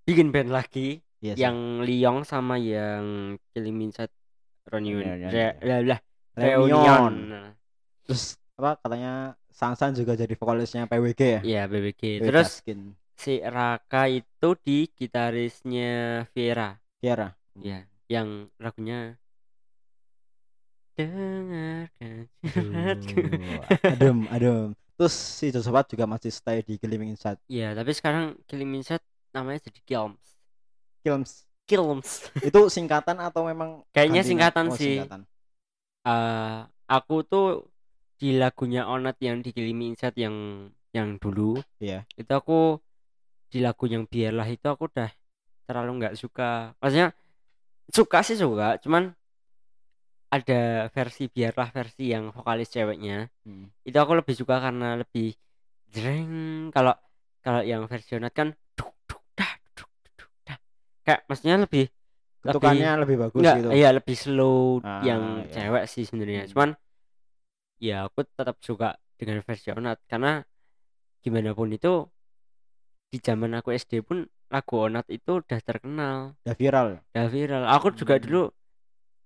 bikin 0.06 0.30
band 0.32 0.52
lagi 0.52 1.02
Iya 1.26 1.34
sih. 1.34 1.42
yang 1.42 1.82
Liong 1.82 2.22
sama 2.22 2.54
yang 2.54 3.34
Killing 3.50 3.90
Inside 3.90 4.14
Reunion 4.70 5.02
Reunion, 5.02 5.30
Re- 5.34 5.58
iya. 5.58 5.66
lah, 5.66 5.78
lah, 5.82 6.00
Reunion. 6.38 7.14
Terus 8.06 8.38
apa 8.54 8.78
katanya 8.78 9.34
Sansan 9.50 9.96
juga 9.96 10.14
jadi 10.14 10.32
vokalisnya 10.38 10.86
PWG 10.86 11.20
ya? 11.20 11.40
Ya 11.42 11.62
BBG 11.66 12.22
Wait, 12.22 12.28
terus 12.30 12.60
Gaskin. 12.62 12.94
si 13.16 13.40
Raka 13.40 14.06
itu 14.06 14.48
di 14.62 14.86
gitarisnya 14.92 16.24
Viera 16.30 16.76
Kiara 17.00 17.32
ya 17.58 17.82
yang 18.06 18.46
lagunya 18.60 19.16
dengarkan. 20.96 22.28
Adem 23.84 24.28
adem. 24.30 24.76
Terus 24.96 25.12
si 25.12 25.52
Josephat 25.52 25.92
juga 25.92 26.08
masih 26.08 26.32
stay 26.32 26.64
di 26.64 26.80
Gleaming 26.80 27.12
Inside 27.16 27.40
ya 27.48 27.72
tapi 27.76 27.92
sekarang 27.92 28.36
Killing 28.48 28.80
Inside 28.80 29.04
namanya 29.32 29.68
jadi 29.68 29.80
Kilms 29.84 30.35
Kilms 31.06 31.46
Kilms 31.70 32.26
itu 32.48 32.60
singkatan 32.66 33.22
atau 33.22 33.46
memang 33.46 33.86
Kayaknya 33.94 34.22
singkatan? 34.26 34.66
Oh, 34.66 34.74
sih. 34.74 34.98
singkatan. 34.98 35.22
Eh, 36.02 36.58
aku 36.86 37.22
tuh 37.22 37.46
di 38.18 38.34
lagunya 38.34 38.86
Onat 38.86 39.14
yang 39.22 39.38
di 39.38 39.54
Killing 39.54 39.94
Inside 39.94 40.18
yang 40.18 40.66
yang 40.90 41.14
dulu 41.20 41.60
Iya. 41.78 42.02
itu 42.16 42.32
aku 42.32 42.80
di 43.46 43.60
lagu 43.60 43.84
yang 43.86 44.08
biarlah 44.08 44.48
itu 44.48 44.64
aku 44.64 44.88
udah 44.88 45.12
terlalu 45.68 45.90
nggak 46.02 46.14
suka 46.16 46.72
maksudnya 46.80 47.12
suka 47.92 48.18
sih 48.24 48.34
suka 48.34 48.80
cuman 48.80 49.12
ada 50.26 50.90
versi 50.90 51.30
biarlah 51.30 51.68
versi 51.70 52.10
yang 52.10 52.34
vokalis 52.34 52.70
ceweknya 52.70 53.30
Hmm. 53.46 53.70
itu 53.86 53.94
aku 53.94 54.18
lebih 54.18 54.34
suka 54.34 54.58
karena 54.58 54.98
lebih 54.98 55.36
jreng 55.86 56.32
kalau 56.74 56.94
kalau 57.40 57.62
yang 57.62 57.86
versi 57.86 58.18
Onat 58.18 58.34
kan 58.34 58.48
kayak 61.06 61.22
maksudnya 61.30 61.56
lebih 61.62 61.86
ketukannya 62.42 62.90
lebih 63.06 63.16
bagus 63.22 63.40
Enggak, 63.42 63.56
gitu 63.62 63.68
iya 63.74 63.88
lebih 63.94 64.16
slow 64.18 64.82
Ah, 64.82 65.02
yang 65.06 65.22
iya. 65.46 65.50
cewek 65.54 65.84
sih 65.86 66.02
sebenarnya. 66.02 66.42
Hmm. 66.46 66.50
Cuman 66.50 66.70
ya 67.78 68.10
aku 68.10 68.26
tetap 68.26 68.56
suka 68.60 68.98
dengan 69.16 69.40
versi 69.46 69.68
Onat 69.70 69.98
karena 70.10 70.42
gimana 71.22 71.50
pun 71.54 71.70
itu 71.70 72.06
di 73.10 73.18
zaman 73.22 73.54
aku 73.54 73.70
SD 73.72 74.02
pun 74.02 74.26
lagu 74.50 74.74
Onat 74.78 75.06
itu 75.10 75.42
udah 75.42 75.58
terkenal, 75.62 76.34
udah 76.42 76.56
viral 76.58 76.86
udah 77.14 77.26
viral. 77.30 77.62
Aku 77.70 77.94
juga 77.94 78.18
Hmm. 78.18 78.24
dulu 78.26 78.42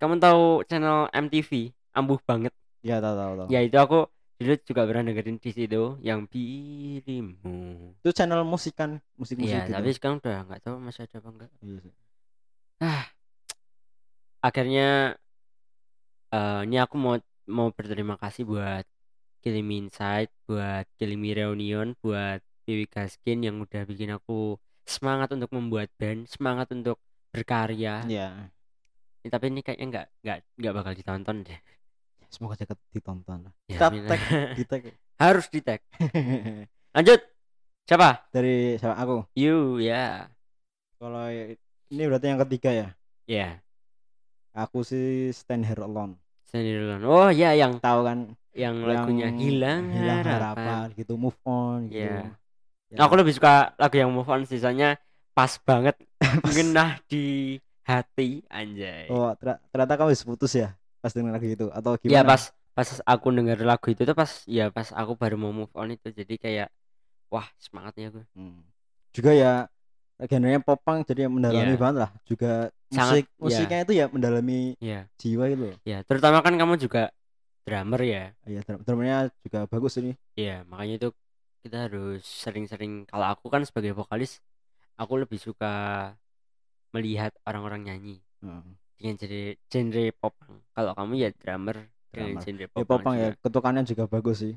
kamu 0.01 0.15
tahu 0.17 0.45
channel 0.69 1.09
MTV 1.13 1.73
ambuh 1.93 2.21
banget. 2.25 2.53
ya 2.81 2.97
tahu 3.05 3.13
tahu 3.13 3.33
tahu 3.37 3.49
Ya 3.53 3.61
itu 3.61 3.77
aku 3.77 4.09
dulu 4.41 4.57
juga 4.65 4.89
pernah 4.89 5.13
dengerin 5.13 5.37
di 5.37 5.51
situ 5.53 6.01
yang 6.01 6.25
dirimu. 6.25 7.93
itu 8.01 8.11
channel 8.17 8.41
musik 8.49 8.73
kan 8.73 8.97
musik 9.21 9.37
musik 9.37 9.53
Iya, 9.53 9.69
gitu 9.69 9.77
tapi 9.77 9.89
sekarang 9.93 10.17
udah 10.17 10.39
nggak 10.49 10.61
tahu 10.65 10.77
masih 10.81 11.05
ada 11.05 11.17
apa 11.21 11.29
enggak. 11.29 11.51
Iya 11.61 11.79
sih. 11.85 11.95
akhirnya 14.41 14.89
eh 16.33 16.61
ini 16.65 16.77
aku 16.81 16.97
mau 16.97 17.21
mau 17.45 17.69
berterima 17.69 18.17
kasih 18.17 18.49
buat 18.49 18.89
Kilimi 19.45 19.85
Insight, 19.85 20.33
buat 20.49 20.89
Kilimi 20.97 21.37
Reunion, 21.37 21.93
buat 22.01 22.41
Dewi 22.65 22.89
Gaskin 22.89 23.45
yang 23.45 23.61
udah 23.61 23.85
bikin 23.85 24.17
aku 24.17 24.57
semangat 24.89 25.37
untuk 25.37 25.53
membuat 25.53 25.93
band, 26.01 26.25
semangat 26.33 26.73
untuk 26.73 26.97
berkarya. 27.29 28.09
Iya. 28.09 28.49
Ya, 29.21 29.29
tapi 29.29 29.53
ini 29.53 29.61
kayaknya 29.61 29.87
nggak 29.93 30.07
nggak 30.25 30.39
nggak 30.57 30.75
bakal 30.81 30.93
ditonton 30.97 31.37
deh. 31.45 31.61
Semoga 32.31 32.55
cepat 32.55 32.79
ditonton 32.91 33.45
lah 33.45 33.53
Ya, 33.67 33.77
kita 33.77 33.87
tag 34.07 34.21
kita 34.59 34.75
Harus 35.19 35.47
di 35.47 35.61
tag. 35.61 35.85
Lanjut. 36.97 37.21
Siapa? 37.85 38.25
dari 38.31 38.79
siapa 38.79 38.95
aku 38.97 39.27
You 39.35 39.77
ya. 39.77 40.31
kalau 40.97 41.27
ya- 41.27 41.59
ini 41.91 42.03
berarti 42.07 42.27
yang 42.27 42.41
ketiga 42.41 42.71
ya 42.71 42.89
Ya. 43.27 43.49
aku 44.53 44.81
sih 44.81 45.31
stand 45.31 45.63
here 45.63 45.81
alone 45.81 46.15
Sendirian. 46.47 47.03
Oh 47.03 47.31
ya 47.31 47.51
yang 47.53 47.79
tahu 47.79 48.03
kan 48.03 48.19
yang 48.51 48.83
lagunya 48.83 49.31
hilang, 49.31 49.87
hilang 49.89 50.23
harapan. 50.23 50.35
harapan 50.35 50.87
gitu 50.95 51.15
move 51.15 51.39
on 51.45 51.87
gitu 51.87 52.03
Iya. 52.03 52.35
Ya, 52.91 53.07
Aku 53.07 53.15
lebih 53.15 53.31
suka 53.31 53.71
lagu 53.75 53.95
yang 53.95 54.11
move 54.11 54.27
on 54.27 54.43
sisanya 54.43 54.99
pas 55.31 55.55
banget 55.61 55.95
mengenah 56.43 56.99
di 57.07 57.55
hati 57.83 58.43
anjay. 58.47 59.07
oh 59.07 59.31
ter- 59.35 59.63
ternyata 59.71 59.95
kamu 59.97 60.15
putus 60.27 60.55
ya 60.55 60.75
pas 61.01 61.13
dengar 61.17 61.33
lagu 61.37 61.49
itu 61.49 61.67
atau 61.73 61.93
gimana 61.99 62.15
Iya 62.15 62.23
pas 62.25 62.43
pas 62.77 62.89
aku 63.03 63.27
denger 63.35 63.59
lagu 63.67 63.87
itu 63.93 64.03
tuh 64.07 64.17
pas 64.17 64.31
ya 64.47 64.65
pas 64.71 64.89
aku 64.95 65.13
baru 65.19 65.37
mau 65.41 65.53
move 65.53 65.73
on 65.75 65.91
itu 65.97 66.09
jadi 66.15 66.35
kayak 66.39 66.69
wah 67.33 67.47
semangatnya 67.59 68.13
aku. 68.15 68.21
Hmm. 68.37 68.63
juga 69.11 69.33
ya 69.35 69.53
genrenya 70.31 70.61
popang 70.63 71.03
jadi 71.03 71.27
mendalami 71.27 71.75
Iya. 71.75 71.81
banget 71.81 71.97
lah 72.07 72.11
juga 72.29 72.53
Sangat, 72.91 73.23
musik 73.23 73.25
musiknya 73.39 73.79
itu 73.87 73.93
ya 73.97 74.07
mendalami 74.11 74.75
Ya, 74.83 75.07
jiwa 75.19 75.45
itu 75.51 75.71
ya 75.87 76.03
terutama 76.07 76.43
kan 76.43 76.55
kamu 76.59 76.75
juga 76.79 77.11
drummer 77.65 78.01
ya. 78.03 78.25
Iya, 78.49 78.61
drum- 78.67 78.83
drumnya 78.83 79.17
juga 79.47 79.59
bagus 79.71 79.95
ini. 80.03 80.13
Iya, 80.35 80.67
makanya 80.67 80.95
itu 80.99 81.09
kita 81.63 81.77
harus 81.87 82.25
sering-sering 82.25 83.05
kalau 83.07 83.27
aku 83.31 83.47
kan 83.53 83.63
sebagai 83.69 83.93
vokalis 83.95 84.41
aku 84.99 85.23
lebih 85.23 85.39
suka 85.39 85.71
melihat 86.91 87.33
orang-orang 87.47 87.87
nyanyi 87.87 88.17
Heeh. 88.43 88.65
Dengan 89.01 89.17
genre 89.17 89.43
genre 89.67 90.05
popang. 90.15 90.53
Kalau 90.71 90.93
kamu 90.93 91.13
ya 91.17 91.29
drummer 91.33 91.77
Drummer. 92.13 92.13
dengan 92.13 92.35
genre 92.45 92.67
Ya 92.69 92.85
popang. 92.85 93.15
ya, 93.17 93.29
juga. 93.33 93.41
ketukannya 93.41 93.83
juga 93.89 94.05
bagus 94.05 94.37
sih. 94.39 94.55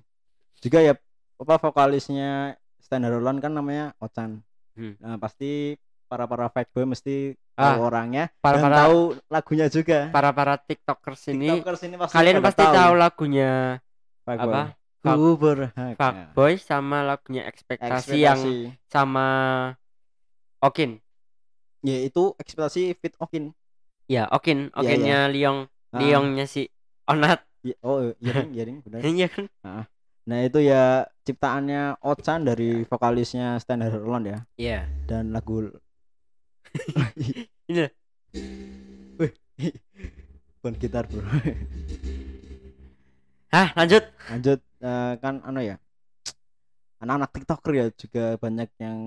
Juga 0.59 0.83
ya 0.83 0.93
apa 1.39 1.55
vokalisnya 1.57 2.59
Standard 2.77 3.15
Roland 3.15 3.39
kan 3.39 3.55
namanya 3.55 3.95
Ochan. 3.97 4.43
Hmm. 4.75 4.99
Nah, 4.99 5.15
pasti 5.15 5.79
para 6.05 6.27
para 6.27 6.51
fanboy 6.51 6.83
mesti 6.85 7.39
Ah, 7.53 7.77
tahu 7.77 7.85
orangnya 7.85 8.33
para 8.41 8.57
dan 8.57 8.63
para 8.65 8.75
tahu 8.81 8.97
lagunya 9.29 9.65
juga. 9.69 10.09
para 10.09 10.33
para 10.33 10.57
tiktokers 10.57 11.29
ini 11.29 11.53
TikTokers 11.53 11.81
ini 11.85 11.95
pasti 12.01 12.13
kalian 12.17 12.37
pasti 12.41 12.63
tahu 12.65 12.93
lagunya 12.97 13.77
Fuckboy. 14.25 14.41
apa 14.49 14.61
Ku. 15.05 15.09
Fuckboy 15.93 16.53
sama 16.57 17.05
lagunya 17.05 17.45
ekspektasi, 17.45 18.25
yang 18.25 18.41
Ekspektasi. 18.41 18.89
sama 18.89 19.27
Okin 20.65 20.97
ya 21.83 21.97
itu 22.01 22.33
ekspektasi 22.39 22.97
fit 22.97 23.13
Okin. 23.21 23.53
Ya 24.09 24.27
Okin 24.29 24.69
Iya, 24.69 24.79
Okinnya 24.79 25.19
Liong 25.29 25.59
Ah, 25.93 25.99
Liongnya 26.01 26.45
si 26.49 26.65
Onat. 27.05 27.45
Iya- 27.61 27.79
oh 27.85 28.11
iya 28.17 28.43
iya 28.49 28.63
ding, 28.65 28.81
benar. 28.81 28.99
iya 29.13 29.27
kan? 29.29 29.45
Nah, 30.23 30.39
itu 30.41 30.59
ya 30.63 31.03
ciptaannya 31.21 31.99
Ochan 31.99 32.47
dari 32.47 32.81
vokalisnya 32.87 33.59
Standard 33.59 33.93
Roland 33.99 34.25
ya. 34.25 34.39
iya. 34.57 34.79
Dan 35.05 35.31
lagu 35.35 35.67
Ini. 37.69 37.85
Wih, 39.21 39.31
bukan 40.59 40.73
gitar 40.81 41.05
bro. 41.05 41.21
Hah 43.53 43.69
lanjut. 43.77 44.03
Lanjut 44.31 44.59
eh, 44.81 45.13
kan 45.21 45.37
anu 45.45 45.61
ya 45.61 45.77
anak-anak 47.03 47.29
tiktoker 47.35 47.71
ya 47.75 47.85
juga 47.93 48.23
banyak 48.39 48.69
yang 48.79 48.99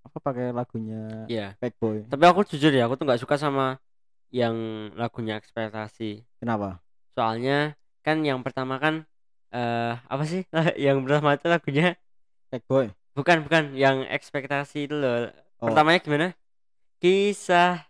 apa 0.00 0.16
pakai 0.16 0.48
lagunya 0.50 1.28
ya 1.28 1.52
Fake 1.60 1.76
Boy 1.76 2.00
tapi 2.08 2.24
aku 2.24 2.40
jujur 2.48 2.72
ya 2.72 2.88
aku 2.88 2.96
tuh 2.96 3.04
nggak 3.04 3.20
suka 3.20 3.36
sama 3.36 3.76
yang 4.28 4.56
lagunya 4.94 5.40
ekspektasi. 5.40 6.24
Kenapa? 6.40 6.80
Soalnya 7.16 7.74
kan 8.04 8.22
yang 8.24 8.40
pertama 8.44 8.76
kan 8.78 9.04
eh 9.48 9.94
apa 9.96 10.24
sih? 10.28 10.44
Yang 10.76 11.08
pertama 11.08 11.34
itu 11.36 11.46
lagunya? 11.48 11.88
Boy. 12.68 12.92
Bukan 13.16 13.42
bukan 13.44 13.72
yang 13.74 14.04
ekspektasi 14.06 14.88
itu 14.88 14.94
loh. 14.94 15.32
Oh. 15.58 15.72
pertamanya 15.72 15.98
gimana? 16.04 16.28
Kisah. 17.02 17.82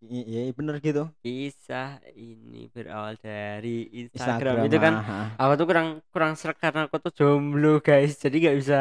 I- 0.00 0.24
iya 0.24 0.40
bener 0.56 0.80
gitu. 0.80 1.12
Kisah 1.20 2.00
ini 2.16 2.72
berawal 2.72 3.20
dari 3.20 3.84
Instagram, 3.92 4.64
itu 4.64 4.80
kan 4.80 4.94
aku 5.36 5.52
tuh 5.60 5.66
kurang 5.68 5.88
kurang 6.08 6.32
serak 6.40 6.56
karena 6.56 6.88
aku 6.88 6.96
tuh 6.96 7.12
jomblo 7.12 7.84
guys. 7.84 8.16
Jadi 8.16 8.40
nggak 8.40 8.56
bisa 8.56 8.80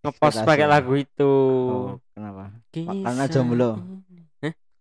ngepost 0.00 0.40
pakai 0.48 0.64
lagu 0.64 0.96
itu. 0.96 1.34
Oh 1.68 2.00
kenapa? 2.16 2.56
Kisah 2.72 3.04
karena 3.04 3.24
jomblo. 3.28 3.70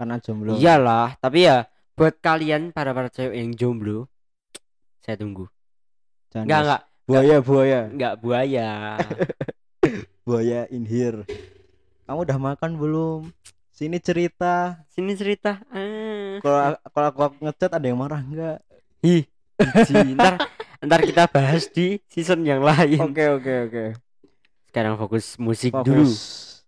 Karena 0.02 0.18
jomblo. 0.18 0.58
Iyalah 0.58 1.14
tapi 1.22 1.46
ya 1.46 1.70
buat 1.94 2.18
kalian 2.18 2.74
para 2.74 2.90
para 2.98 3.14
cewek 3.14 3.38
yang 3.38 3.54
jomblo 3.54 4.10
saya 5.06 5.22
tunggu. 5.22 5.46
Jangan 6.34 6.46
nggak 6.50 6.62
nggak. 6.66 6.82
Buaya 7.06 7.38
buaya. 7.38 7.80
Nggak 7.94 8.14
buaya. 8.18 8.70
Buaya 10.26 10.70
in 10.70 10.86
here. 10.86 11.26
Kamu 12.06 12.22
udah 12.26 12.38
makan 12.38 12.78
belum? 12.78 13.34
Sini 13.74 13.98
cerita. 13.98 14.78
Sini 14.94 15.18
cerita. 15.18 15.58
Ah. 15.74 16.38
kalau 16.42 16.78
kalau 16.94 17.08
aku 17.10 17.42
ngechat 17.42 17.74
ada 17.74 17.86
yang 17.86 17.98
marah 17.98 18.22
enggak 18.22 18.62
Ih, 19.02 19.26
ntar 20.18 20.46
ntar 20.78 21.02
kita 21.02 21.26
bahas 21.26 21.66
di 21.74 21.98
season 22.06 22.46
yang 22.46 22.62
lain. 22.62 23.02
Oke 23.02 23.26
oke 23.34 23.54
oke. 23.70 23.86
Sekarang 24.70 24.94
fokus 25.02 25.42
musik 25.42 25.74
dulu. 25.74 26.06
Fokus 26.06 26.62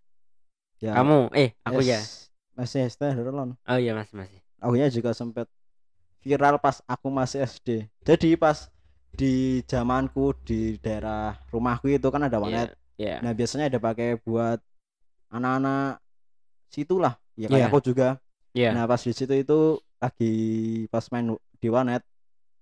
ya. 0.81 0.97
Kamu 0.97 1.31
eh 1.37 1.55
aku 1.63 1.79
ya. 1.85 2.01
yes, 2.01 2.22
masih 2.53 2.85
stand 2.89 3.17
alone 3.19 3.53
oh 3.65 3.77
iya 3.77 3.93
masih 3.97 4.15
masih. 4.17 4.39
Lagunya 4.63 4.87
juga 4.87 5.11
sempat 5.11 5.47
viral 6.23 6.55
pas 6.61 6.79
aku 6.87 7.07
masih 7.11 7.43
SD 7.43 7.89
jadi 8.05 8.39
pas 8.39 8.71
di 9.13 9.61
zamanku 9.69 10.33
di 10.41 10.81
daerah 10.81 11.37
rumahku 11.53 11.85
itu 11.85 12.07
kan 12.09 12.25
ada 12.25 12.41
warnet. 12.41 12.73
Iya. 12.97 13.21
nah 13.25 13.33
biasanya 13.33 13.69
ada 13.69 13.77
pakai 13.81 14.17
buat 14.21 14.61
anak-anak 15.29 15.97
situ 16.69 16.97
lah. 17.01 17.17
Ya 17.33 17.49
kayak 17.49 17.65
Iya. 17.65 17.69
aku 17.73 17.79
juga. 17.81 18.07
Iya. 18.53 18.69
nah 18.77 18.85
pas 18.85 19.01
di 19.01 19.09
situ 19.13 19.33
itu 19.33 19.59
lagi 19.97 20.33
pas 20.93 21.05
main 21.09 21.33
di 21.57 21.67
warnet 21.73 22.05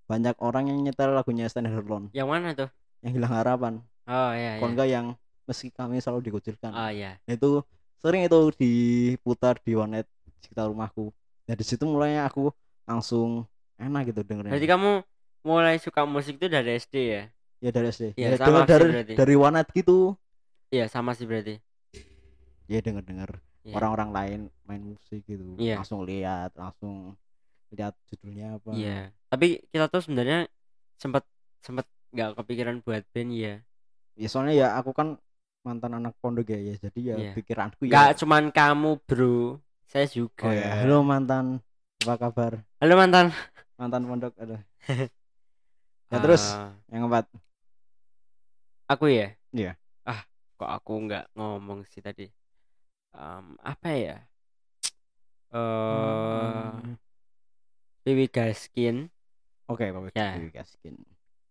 banyak 0.08 0.36
orang 0.40 0.72
yang 0.72 0.80
nyetel 0.84 1.12
lagunya 1.12 1.48
Stand 1.52 1.68
Alone 1.68 2.08
yang 2.16 2.32
mana 2.32 2.56
tuh? 2.56 2.72
Yang 3.04 3.12
hilang 3.20 3.34
harapan. 3.36 3.74
Oh 4.08 4.32
iya 4.32 4.56
kalau 4.60 4.68
iya 4.68 4.72
enggak 4.72 4.88
yang 4.88 5.06
meski 5.48 5.68
kami 5.72 6.00
selalu 6.00 6.32
dikucilkan. 6.32 6.72
Oh 6.72 6.88
iya. 6.92 7.20
Itu 7.28 7.64
sering 8.02 8.22
itu 8.26 8.40
diputar 8.58 9.56
di 9.62 9.74
warnet 9.74 10.10
sekitar 10.42 10.68
rumahku. 10.68 11.14
Nah 11.46 11.56
di 11.56 11.66
situ 11.66 11.86
mulainya 11.86 12.26
aku 12.26 12.50
langsung 12.84 13.46
enak 13.78 14.10
gitu 14.10 14.22
dengernya. 14.22 14.52
Berarti 14.52 14.70
kamu 14.70 14.92
mulai 15.42 15.76
suka 15.78 16.06
musik 16.06 16.38
itu 16.38 16.50
dari 16.50 16.78
SD 16.78 16.96
ya? 16.98 17.24
Ya 17.62 17.70
dari 17.70 17.88
SD 17.90 18.18
Iya, 18.18 18.34
ya, 18.34 18.38
sama 18.38 18.46
denger 18.46 18.58
sih 18.58 18.68
dari 18.68 18.86
berarti. 18.90 19.14
dari 19.14 19.34
warnet 19.38 19.68
gitu. 19.72 19.98
Iya 20.70 20.86
sama 20.90 21.12
sih 21.14 21.26
berarti. 21.26 21.56
Ya 22.66 22.80
denger 22.82 23.04
dengar 23.04 23.30
Iya. 23.62 23.78
orang-orang 23.78 24.10
lain 24.10 24.40
main 24.66 24.82
musik 24.82 25.22
gitu. 25.24 25.54
Iya. 25.62 25.78
langsung 25.78 26.02
lihat 26.02 26.50
langsung 26.58 27.14
lihat 27.70 27.94
judulnya 28.10 28.58
apa. 28.58 28.70
Iya. 28.74 29.14
Tapi 29.30 29.62
kita 29.70 29.86
tuh 29.88 30.02
sebenarnya 30.02 30.50
sempat 30.98 31.22
sempat 31.62 31.86
nggak 32.12 32.42
kepikiran 32.42 32.82
buat 32.84 33.06
band 33.16 33.32
ya 33.32 33.56
ya 34.20 34.28
soalnya 34.28 34.52
ya 34.52 34.68
aku 34.76 34.92
kan 34.92 35.16
mantan 35.62 35.94
anak 36.02 36.14
pondok 36.18 36.50
ya, 36.50 36.60
ya. 36.60 36.76
Jadi 36.82 37.00
ya 37.06 37.16
Iya. 37.22 37.32
pikiranku 37.38 37.82
ya 37.86 38.12
cuman 38.18 38.50
kamu 38.50 38.98
bro. 39.06 39.62
Saya 39.86 40.08
juga. 40.10 40.48
Oh 40.50 40.54
ya. 40.54 40.68
Halo 40.82 41.06
mantan. 41.06 41.62
Apa 42.02 42.16
kabar? 42.18 42.54
Halo 42.82 42.94
mantan. 42.98 43.30
Mantan 43.78 44.04
pondok 44.10 44.34
ada 44.42 44.58
ya 46.12 46.18
terus? 46.18 46.44
Ah, 46.44 46.74
yang 46.90 47.06
keempat? 47.08 47.26
Aku 48.90 49.06
ya? 49.08 49.38
Iya. 49.54 49.78
ah 50.04 50.26
kok 50.58 50.68
aku 50.68 50.92
nggak 51.08 51.26
ngomong 51.38 51.86
sih 51.88 52.02
tadi? 52.02 52.26
Em, 53.14 53.46
apa 53.62 53.90
ya? 53.94 54.18
Eh 55.52 55.60
Hmm, 55.62 56.98
Piwi 58.02 58.26
Gaskin. 58.34 59.12
Oke 59.70 59.94
Pak 59.94 60.12
Ya. 60.18 60.36
Dewi 60.36 60.50
Gaskin. 60.52 60.96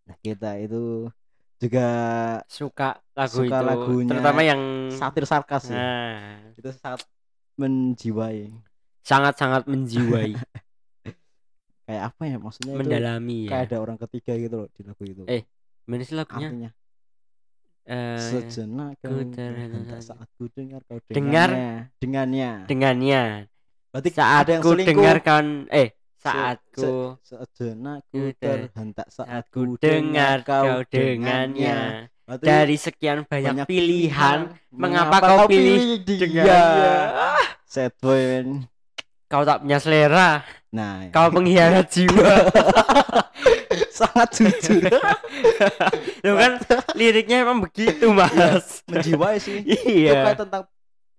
Nah 0.09 0.17
kita 0.21 0.59
itu 0.59 1.09
juga 1.61 1.87
suka 2.49 2.97
lagu 3.13 3.45
Suka 3.45 3.61
itu 3.61 3.65
lagunya 3.69 4.11
terutama 4.17 4.41
yang 4.41 4.61
satir 4.89 5.29
sarkas 5.29 5.69
ya 5.69 5.77
nah. 5.77 6.41
Itu 6.57 6.73
sangat 6.73 7.05
menjiwai. 7.61 8.49
Sangat-sangat 9.05 9.69
menjiwai. 9.69 10.33
Kayak 11.91 12.03
apa 12.15 12.23
ya 12.25 12.37
maksudnya 12.41 12.73
itu? 12.73 12.81
Mendalami 12.87 13.39
kayak 13.51 13.61
ya 13.61 13.67
ada 13.67 13.77
orang 13.83 13.99
ketiga 13.99 14.33
gitu 14.39 14.55
loh 14.65 14.69
di 14.71 14.81
lagu 14.87 15.03
itu. 15.03 15.23
Eh, 15.27 15.43
Mana 15.91 16.07
sih 16.07 16.15
lagunya? 16.15 16.49
Artinya? 16.49 16.71
Eh, 17.91 18.19
sejenak 18.23 18.95
ku 19.03 19.11
saat 19.99 20.29
ku 20.39 20.47
dengar 20.55 20.81
kau 20.87 21.03
Dengar? 21.11 21.51
dengannya. 21.51 21.91
Dengannya. 21.99 22.51
Dengannya. 22.71 23.23
Berarti 23.91 24.11
saat 24.15 24.47
ada 24.47 24.51
yang 24.55 24.63
ku 24.63 24.71
selingkuh? 24.71 24.91
dengarkan 24.95 25.45
eh 25.75 25.99
Se- 26.21 26.29
saat 26.29 26.59
se- 26.77 27.73
ku 28.13 28.21
terhentak 28.37 29.09
saat 29.09 29.25
saat 29.25 29.45
ku 29.49 29.65
ku 29.65 29.81
dengar 29.81 30.45
kau 30.45 30.85
dengannya. 30.85 32.13
dari 32.45 32.77
sekian 32.77 33.25
banyak, 33.27 33.65
banyak 33.65 33.67
pilihan 33.67 34.53
mengapa 34.71 35.19
kau 35.19 35.49
pilih 35.49 36.05
dia? 36.05 36.55
sad 37.65 37.91
boy 37.99 38.21
man. 38.21 38.69
kau 39.27 39.43
tak 39.43 39.65
punya 39.65 39.79
selera. 39.81 40.45
Nah 40.71 41.09
kau 41.09 41.33
pengkhianat 41.33 41.89
jiwa. 41.97 42.53
Sangat 43.91 44.29
jujur. 44.37 44.93
Loh 46.25 46.35
kan 46.37 46.53
liriknya 46.95 47.43
emang 47.43 47.65
begitu 47.65 48.13
mas. 48.13 48.85
menjiwai 48.87 49.41
sih. 49.41 49.65
Itu 49.65 49.89
iya 50.07 50.37
tentang 50.37 50.69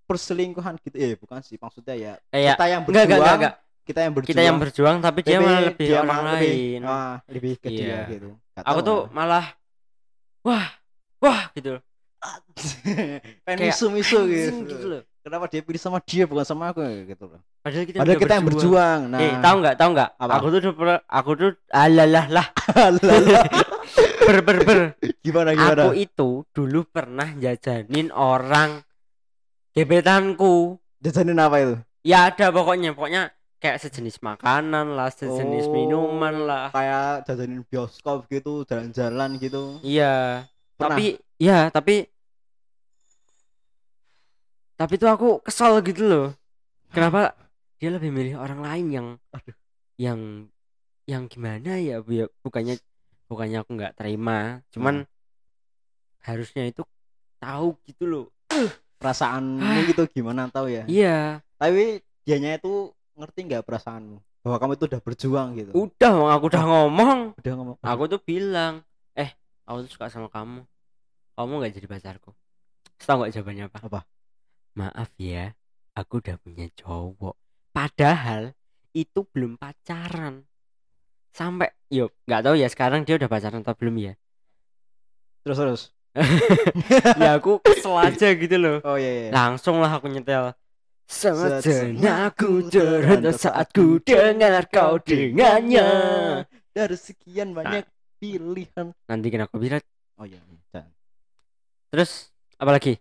perselingkuhan 0.08 0.76
gitu. 0.84 0.95
Eh 0.99 1.13
bukan 1.15 1.39
sih 1.39 1.56
maksudnya 1.56 1.95
ya 1.95 2.13
kayak 2.30 2.56
kita 2.56 2.65
yang 2.67 2.82
enggak 2.84 3.04
enggak 3.04 3.08
berjuang 3.08 3.19
enggak, 3.21 3.36
enggak. 3.39 3.54
Kita 3.82 4.00
yang 4.06 4.13
berjuang. 4.13 4.32
Kita 4.36 4.41
yang 4.46 4.58
berjuang 4.62 4.98
tapi 5.02 5.20
dia 5.26 5.38
malah 5.41 5.62
lebih 5.67 5.88
dia 5.88 6.00
orang 6.02 6.10
malah 6.10 6.34
lebih, 6.38 6.54
lain. 6.54 6.80
ah, 6.86 7.13
lebih 7.28 7.54
ke 7.58 7.67
dia 7.70 7.86
Iya. 7.86 8.00
gitu. 8.13 8.30
Nggak 8.38 8.63
aku 8.65 8.80
tuh 8.86 9.00
lah. 9.00 9.13
malah 9.13 9.46
wah 10.46 10.67
wah 11.20 11.41
gitu. 11.58 11.74
Pengen 13.46 13.58
kayak 13.58 13.74
misu-misu 13.74 14.17
anjing 14.22 14.56
gitu. 14.62 14.72
gitu 14.78 14.86
loh. 14.88 15.02
Kenapa 15.22 15.46
dia 15.50 15.62
pilih 15.62 15.82
sama 15.82 15.98
dia 16.02 16.26
bukan 16.26 16.46
sama 16.46 16.74
aku 16.74 16.82
gitu 17.06 17.26
loh. 17.30 17.41
Padahal 17.62 17.86
kita, 17.86 17.98
padahal 18.02 18.17
kita 18.17 18.34
yang 18.38 18.48
berjuang. 18.50 19.00
nah. 19.10 19.20
Eh 19.22 19.34
tahu 19.38 19.56
nggak 19.62 19.76
tahu 19.78 19.89
nggak? 19.94 20.10
Aku 20.17 20.46
tuh 20.50 20.62
aku 21.06 21.32
tuh 21.38 21.52
alalah 21.70 22.26
lah. 22.30 22.48
Ber 24.28 24.38
ber 24.46 24.58
ber. 24.63 24.80
Gimana 25.26 25.58
gimana? 25.58 25.82
Aku 25.89 25.98
itu 25.98 26.46
dulu 26.54 26.86
pernah 26.86 27.30
jajanin 27.38 28.13
orang 28.13 28.86
gebetanku. 29.74 30.78
Jajanin 31.02 31.41
apa 31.41 31.58
itu? 31.58 31.76
Ya 32.06 32.30
ada 32.30 32.54
pokoknya 32.54 32.94
pokoknya 32.94 33.34
kayak 33.62 33.78
sejenis 33.78 34.17
makanan 34.19 34.97
lah 34.97 35.13
sejenis 35.13 35.69
Oh. 35.69 35.74
minuman 35.78 36.36
lah. 36.50 36.65
kayak 36.74 37.30
jajanin 37.30 37.62
bioskop 37.69 38.26
gitu 38.28 38.65
jalan-jalan 38.65 39.38
gitu. 39.38 39.78
Iya. 39.86 40.50
Pernah? 40.76 40.97
tapi 40.97 41.06
ya 41.38 41.69
tapi 41.69 42.10
tapi 44.74 44.97
tuh 44.97 45.10
aku 45.13 45.30
kesal 45.45 45.78
gitu 45.86 46.02
loh. 46.02 46.28
Kenapa 46.89 47.38
dia 47.78 47.93
lebih 47.93 48.10
milih 48.10 48.41
orang 48.41 48.65
lain 48.65 48.86
yang 48.89 49.08
Aduh. 49.30 49.54
yang 50.02 50.19
yang 51.06 51.30
gimana 51.30 51.78
ya? 51.78 52.02
Bu, 52.02 52.17
ya 52.17 52.26
bukannya 52.41 52.82
bukannya 53.30 53.62
aku 53.62 53.78
nggak 53.78 53.93
terima. 53.93 54.65
Cuman 54.74 55.06
harusnya 56.26 56.65
itu 56.65 56.82
tahu 57.38 57.78
gitu 57.86 58.10
loh. 58.10 58.26
Perasaanmu 58.97 59.86
gitu 59.86 60.10
gimana 60.10 60.50
tahu 60.50 60.74
ya? 60.74 60.84
Iya. 60.89 61.45
Tapi 61.62 62.02
dianya 62.26 62.58
itu 62.58 62.81
ngerti 63.17 63.39
nggak 63.47 63.63
perasaanmu? 63.65 64.17
Bahwa 64.41 64.58
kamu 64.58 64.71
itu 64.78 64.86
udah 64.89 65.02
berjuang 65.02 65.47
gitu. 65.58 65.71
Udah 65.76 66.13
aku 66.34 66.45
udah 66.50 66.63
ngomong. 66.65 67.19
Udah 67.38 67.54
ngomong. 67.58 67.76
Aku 67.82 68.04
tuh 68.10 68.21
bilang 68.21 68.82
eh 69.13 69.34
aku 69.67 69.86
tuh 69.86 69.91
suka 69.97 70.10
sama 70.10 70.28
kamu. 70.32 70.65
Kamu 71.38 71.54
nggak 71.62 71.74
jadi 71.78 71.88
pacarku. 71.88 72.32
Tahu 73.02 73.15
nggak 73.21 73.32
jawabannya 73.38 73.65
apa? 73.69 73.80
Apa? 73.86 74.02
maaf 74.71 75.12
ya 75.19 75.52
aku 75.95 76.24
udah 76.24 76.39
punya 76.39 76.71
cowok. 76.80 77.36
Padahal 77.76 78.56
itu 78.95 79.28
belum 79.32 79.60
pacaran. 79.60 80.47
Sampai 81.32 81.71
yuk 81.88 82.12
nggak 82.28 82.43
tahu 82.43 82.56
ya 82.60 82.67
sekarang 82.67 83.08
dia 83.08 83.15
udah 83.15 83.28
pacaran 83.32 83.63
atau 83.63 83.76
belum 83.76 83.95
ya? 84.00 84.13
Terus 85.43 85.58
terus? 85.58 85.84
Ya 87.24 87.39
aku 87.39 87.63
kesel 87.63 87.95
aja 87.95 88.28
gitu 88.36 88.56
loh. 88.60 88.84
Oh 88.84 89.00
iya 89.00 89.28
iya. 89.28 89.30
Langsung 89.32 89.80
lah 89.80 89.95
aku 89.95 90.12
nyetel 90.12 90.52
Sejenak 91.12 91.60
Sejenak 91.60 92.39
ku 92.39 92.63
terhentak 92.71 93.36
saat 93.36 93.67
ku 93.76 94.00
dengar 94.00 94.63
kau 94.71 94.95
dengannya 95.04 95.88
dari 96.71 96.95
sekian 96.95 97.52
banyak 97.52 97.84
pilihan. 98.15 98.95
Nanti 99.12 99.28
kena 99.28 99.52
copyright. 99.52 99.84
Oh 100.15 100.24
iya 100.24 100.39
dan 100.71 100.88
Terus 101.91 102.32
apa 102.56 102.71
lagi? 102.71 102.95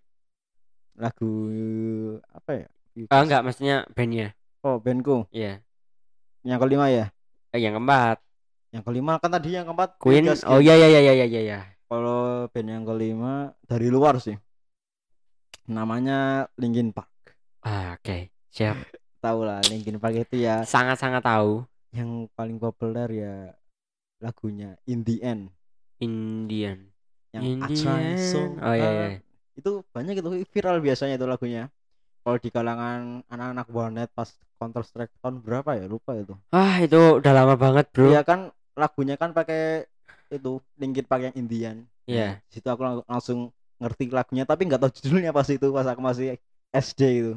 lagu 1.00 1.32
apa 2.28 2.50
ya? 2.52 2.66
Ah 3.08 3.22
enggak 3.24 3.46
maksudnya 3.46 3.86
bandnya. 3.94 4.34
Oh 4.66 4.76
bandku? 4.82 5.24
Iya. 5.30 5.62
Yang 6.44 6.58
kelima 6.66 6.90
ya? 6.92 7.06
Eh, 7.54 7.62
Yang 7.62 7.80
keempat. 7.80 8.16
Yang 8.74 8.82
kelima 8.84 9.12
kan 9.22 9.30
tadi 9.32 9.48
yang 9.54 9.64
keempat 9.70 9.96
Queen. 9.96 10.26
Vegas 10.26 10.42
Oh 10.44 10.58
iya 10.60 10.74
iya 10.76 10.88
iya 10.92 11.00
iya 11.00 11.24
iya 11.24 11.40
iya. 11.40 11.58
Kalau 11.86 12.46
band 12.50 12.68
yang 12.68 12.84
kelima 12.84 13.54
dari 13.64 13.88
luar 13.88 14.18
sih. 14.18 14.34
Namanya 15.70 16.50
Linkin 16.58 16.90
Park 16.90 17.09
ah, 17.64 17.96
Oke 17.96 18.28
siap. 18.50 18.76
Tahu 19.24 19.44
lah 19.44 19.60
Linkin 19.68 20.00
Park 20.00 20.16
itu 20.16 20.40
ya. 20.40 20.64
Sangat-sangat 20.64 21.20
tahu 21.20 21.68
yang 21.92 22.24
paling 22.32 22.56
populer 22.56 23.08
ya 23.12 23.34
lagunya 24.16 24.80
In 24.88 25.04
the 25.04 25.20
End. 25.20 25.52
Indian 26.00 26.88
yang 27.36 27.42
In 27.44 27.58
the 27.60 27.76
End. 27.84 28.16
So 28.16 28.56
Oh, 28.64 28.72
iya, 28.72 28.88
iya. 28.88 29.08
Itu 29.52 29.84
banyak 29.92 30.24
itu 30.24 30.28
viral 30.48 30.80
biasanya 30.80 31.20
itu 31.20 31.28
lagunya. 31.28 31.68
Kalau 32.24 32.36
di 32.40 32.48
kalangan 32.48 33.20
anak-anak 33.28 33.66
warnet 33.68 34.08
pas 34.16 34.28
Counter 34.56 34.84
Strike 34.84 35.12
tahun 35.20 35.40
berapa 35.44 35.76
ya? 35.76 35.84
Lupa 35.84 36.16
itu. 36.16 36.32
Wah 36.52 36.80
itu 36.80 37.20
udah 37.20 37.32
lama 37.36 37.54
banget 37.60 37.92
bro. 37.92 38.08
Iya 38.08 38.24
kan 38.24 38.48
lagunya 38.72 39.20
kan 39.20 39.36
pakai 39.36 39.84
itu 40.32 40.64
Linkin 40.80 41.04
Park 41.04 41.28
yang 41.28 41.36
Indian 41.36 41.76
Iya. 42.08 42.40
Nah, 42.40 42.48
situ 42.48 42.66
aku 42.66 42.82
lang- 42.82 43.06
langsung 43.06 43.52
ngerti 43.76 44.08
lagunya 44.08 44.44
tapi 44.48 44.64
nggak 44.64 44.80
tahu 44.80 44.90
judulnya 44.96 45.30
pas 45.30 45.46
itu 45.48 45.66
pas 45.72 45.86
aku 45.88 46.00
masih 46.00 46.36
SD 46.72 47.00
itu 47.20 47.34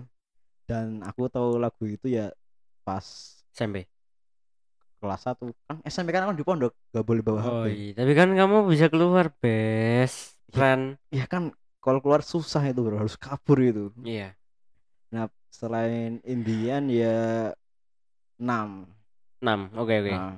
dan 0.64 1.04
aku 1.04 1.28
tahu 1.28 1.60
lagu 1.60 1.84
itu 1.84 2.08
ya 2.08 2.32
pas 2.88 3.04
SMP 3.52 3.88
kelas 5.04 5.22
1 5.28 5.52
kan 5.68 5.78
SMP 5.84 6.16
kan 6.16 6.24
aku 6.24 6.40
di 6.40 6.48
pondok 6.48 6.74
gak 6.96 7.04
boleh 7.04 7.20
bawa 7.20 7.40
Oh 7.44 7.46
HP 7.68 7.76
iya 7.76 7.92
Tapi 8.00 8.12
kan 8.16 8.30
kamu 8.32 8.72
bisa 8.72 8.88
keluar 8.88 9.28
best 9.44 10.40
Iya. 10.54 10.56
Friend 10.56 10.84
ya 11.10 11.26
kan 11.26 11.50
kalau 11.84 12.00
keluar 12.00 12.22
susah 12.22 12.62
itu 12.70 12.80
bro. 12.86 13.02
Harus 13.02 13.18
kabur 13.18 13.58
itu 13.60 13.90
iya. 14.06 14.38
Nah 15.10 15.28
selain 15.50 16.22
Indian 16.24 16.88
ya 16.94 17.52
enam 18.38 18.86
enam 19.42 19.60
oke 19.76 19.92
oke. 19.92 20.14
Nah 20.14 20.38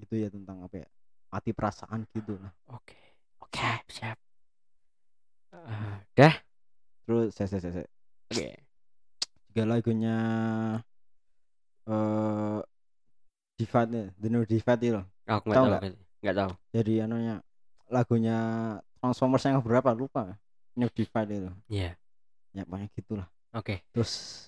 gitu 0.00 0.14
ya 0.16 0.28
tentang 0.32 0.64
apa 0.64 0.74
ya 0.82 0.88
mati 1.28 1.50
perasaan 1.52 2.08
gitu. 2.16 2.40
Nah. 2.40 2.50
Oke 2.72 2.96
oke 3.38 3.84
siap. 3.92 4.18
Eh, 5.54 5.96
dah 6.16 6.34
terus 7.04 7.32
saya 7.36 7.48
saya 7.48 7.72
saya 7.72 7.86
oke 8.32 8.67
juga 9.58 9.74
lagunya 9.74 10.14
eh 11.90 12.58
Divide 13.58 13.90
nih 13.90 14.06
The 14.22 14.28
New 14.30 14.44
Divide 14.46 14.82
itu 14.86 15.02
aku 15.26 15.50
nggak 15.50 15.58
Tahu 15.58 15.66
nggak? 15.66 15.82
tahu. 16.38 16.50
Jadi 16.70 16.92
anunya 17.02 17.34
lagunya 17.90 18.38
Transformers 19.02 19.42
yang 19.50 19.58
berapa 19.58 19.90
lupa. 19.98 20.38
New 20.78 20.86
Divide 20.94 21.42
itu 21.42 21.50
iya. 21.66 21.98
Ya 22.54 22.62
pokoknya 22.62 22.86
gitulah. 22.94 23.26
Oke. 23.50 23.82
Terus 23.90 24.46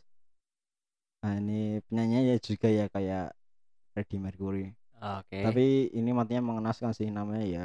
nah 1.26 1.34
ini 1.42 1.82
penyanyinya 1.90 2.22
ya 2.30 2.36
juga 2.38 2.70
ya 2.70 2.86
kayak 2.86 3.34
Freddie 3.90 4.22
Mercury. 4.22 4.70
Oke. 5.02 5.42
Tapi 5.42 5.90
ini 5.90 6.14
matinya 6.14 6.54
mengenaskan 6.54 6.94
sih 6.94 7.10
namanya 7.10 7.42
ya 7.50 7.64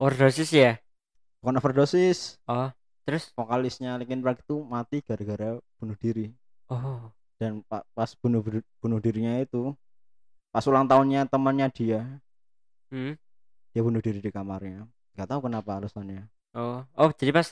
overdosis 0.00 0.48
ya? 0.56 0.80
Bukan 1.44 1.60
overdosis. 1.60 2.40
Oh 2.48 2.72
terus? 3.04 3.28
Vokalisnya 3.36 4.00
Linkin 4.00 4.24
Park 4.24 4.40
itu 4.40 4.64
mati 4.64 5.04
gara-gara 5.04 5.60
bunuh 5.76 6.00
diri 6.00 6.32
oh. 6.78 7.00
Dan 7.36 7.66
pa- 7.66 7.86
pas 7.92 8.10
bunuh 8.18 8.40
bunuh 8.78 9.00
dirinya 9.02 9.36
itu 9.42 9.74
pas 10.52 10.64
ulang 10.68 10.84
tahunnya 10.84 11.26
temannya 11.32 11.66
dia 11.72 12.00
hmm. 12.92 13.16
dia 13.72 13.82
bunuh 13.82 14.04
diri 14.04 14.20
di 14.20 14.30
kamarnya. 14.30 14.84
Nggak 15.16 15.28
tahu 15.28 15.40
kenapa 15.48 15.80
alasannya. 15.80 16.28
Oh. 16.52 16.84
Oh 16.96 17.10
jadi 17.16 17.32
pas 17.32 17.50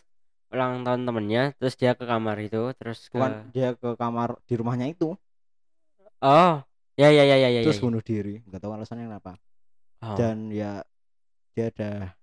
ulang 0.50 0.82
tahun 0.82 1.06
temennya 1.06 1.42
terus 1.56 1.74
dia 1.78 1.94
ke 1.94 2.04
kamar 2.04 2.36
itu 2.42 2.74
terus 2.74 3.06
ke 3.06 3.16
bukan 3.16 3.48
dia 3.54 3.72
ke 3.74 3.96
kamar 3.96 4.36
di 4.44 4.54
rumahnya 4.54 4.86
itu. 4.92 5.16
Oh. 6.20 6.54
Ya 7.00 7.08
ya 7.08 7.24
ya 7.24 7.40
ya 7.40 7.48
ya 7.48 7.60
terus 7.64 7.80
ya, 7.80 7.82
ya. 7.82 7.86
bunuh 7.88 8.02
diri. 8.04 8.44
Nggak 8.44 8.60
tahu 8.60 8.72
alasannya 8.76 9.08
kenapa. 9.08 9.34
Oh. 10.00 10.16
dan 10.16 10.48
ya 10.48 10.80
dia 11.52 11.68
ada 11.68 12.16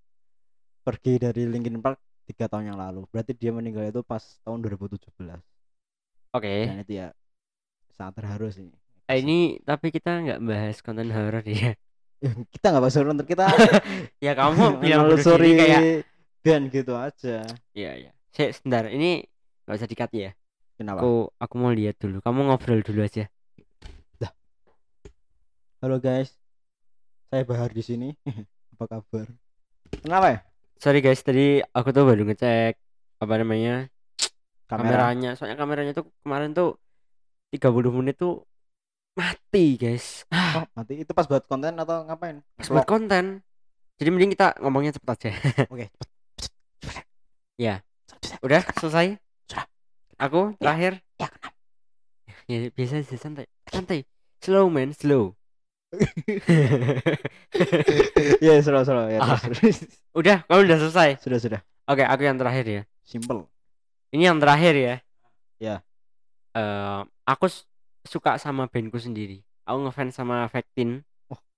pergi 0.81 1.21
dari 1.21 1.45
Linkin 1.45 1.77
Park 1.77 2.01
tiga 2.25 2.49
tahun 2.49 2.73
yang 2.73 2.79
lalu. 2.81 3.05
Berarti 3.13 3.37
dia 3.37 3.53
meninggal 3.53 3.85
itu 3.93 4.01
pas 4.01 4.21
tahun 4.41 4.65
2017 4.65 5.13
oke. 6.37 6.55
Dan 6.69 6.79
itu 6.85 6.93
ya 7.01 7.07
sangat 7.97 8.13
terharu 8.21 8.47
sih. 8.53 8.69
Eh, 9.07 9.17
ini 9.23 9.57
tapi 9.63 9.89
kita 9.89 10.21
nggak 10.21 10.39
bahas 10.43 10.77
konten 10.85 11.09
horor 11.09 11.43
ya. 11.43 11.73
Kita 12.53 12.73
nggak 12.73 12.81
bahas 12.81 12.97
horor 12.97 13.13
kita 13.29 13.45
ya 14.25 14.33
kamu 14.33 14.63
bilang 14.81 15.05
diri 15.05 15.51
kayak 15.53 15.81
band 16.41 16.65
gitu 16.73 16.97
aja. 16.97 17.45
Iya 17.77 17.91
iya. 17.93 18.11
Saya 18.33 18.49
sebentar 18.57 18.89
ini 18.89 19.21
nggak 19.65 19.77
usah 19.77 19.89
dikat 19.89 20.11
ya. 20.17 20.31
kenapa? 20.73 21.05
Aku 21.05 21.29
aku 21.37 21.55
mau 21.61 21.69
lihat 21.69 22.01
dulu. 22.01 22.17
Kamu 22.21 22.49
ngobrol 22.49 22.81
dulu 22.81 23.05
aja. 23.05 23.29
halo 25.77 26.01
guys. 26.01 26.33
Saya 27.29 27.45
Bahar 27.45 27.69
di 27.69 27.85
sini. 27.85 28.09
Apa 28.73 28.97
kabar? 28.97 29.29
Kenapa 30.01 30.27
ya? 30.33 30.39
Sorry 30.81 31.05
guys, 31.05 31.21
tadi 31.21 31.61
aku 31.73 31.93
tuh 31.93 32.05
baru 32.05 32.25
ngecek 32.25 32.77
apa 33.17 33.33
namanya 33.41 33.89
kamera 34.67 35.09
kameranya. 35.09 35.29
Soalnya 35.33 35.57
kameranya 35.57 35.93
tuh 35.95 36.05
kemarin 36.21 36.51
tuh 36.51 36.75
30 37.49 37.89
menit 37.95 38.15
tuh 38.15 38.43
mati 39.15 39.79
guys. 39.79 40.27
Ah, 40.29 40.61
oh 40.61 40.65
mati 40.75 41.01
itu 41.01 41.11
pas 41.11 41.25
buat 41.25 41.47
konten 41.47 41.73
atau 41.73 42.05
ngapain 42.05 42.43
pas 42.53 42.67
buat 42.67 42.85
konten. 42.85 43.41
Jadi 43.97 44.09
mending 44.13 44.31
kita 44.35 44.53
ngomongnya 44.61 44.93
cepet 44.93 45.09
aja. 45.09 45.29
oke 45.73 45.87
Ya. 47.57 47.81
Udah 48.45 48.61
selesai? 48.77 49.17
Sudah. 49.49 49.65
Aku 50.21 50.53
Ya. 50.61 50.69
terakhir. 50.69 50.91
Ya, 51.17 51.25
kenapa? 51.25 51.57
Ya 52.45 52.57
biasa 52.69 53.01
aja 53.01 53.17
santai. 53.17 53.45
Santai. 53.65 54.05
Slow 54.45 54.69
man, 54.69 54.93
slow. 54.93 55.33
ya 58.43 58.59
slow 58.61 58.83
slow 58.83 59.07
ya 59.09 59.19
Ah. 59.23 59.39
udah, 60.13 60.43
kamu 60.45 60.59
udah 60.67 60.77
selesai. 60.83 61.09
sudah 61.23 61.39
sudah 61.39 61.61
Oke, 61.87 62.03
aku 62.03 62.21
yang 62.21 62.35
terakhir 62.35 62.65
ya. 62.67 62.81
simple 63.01 63.47
Ini 64.09 64.31
yang 64.31 64.39
terakhir 64.39 64.73
ya. 64.73 64.95
Ya. 65.57 65.75
Eh, 66.53 67.01
aku 67.23 67.45
suka 68.03 68.39
sama 68.39 68.65
bandku 68.65 68.97
sendiri. 68.97 69.43
Aku 69.67 69.83
ngefans 69.83 70.15
sama 70.15 70.47
Vectin. 70.47 71.03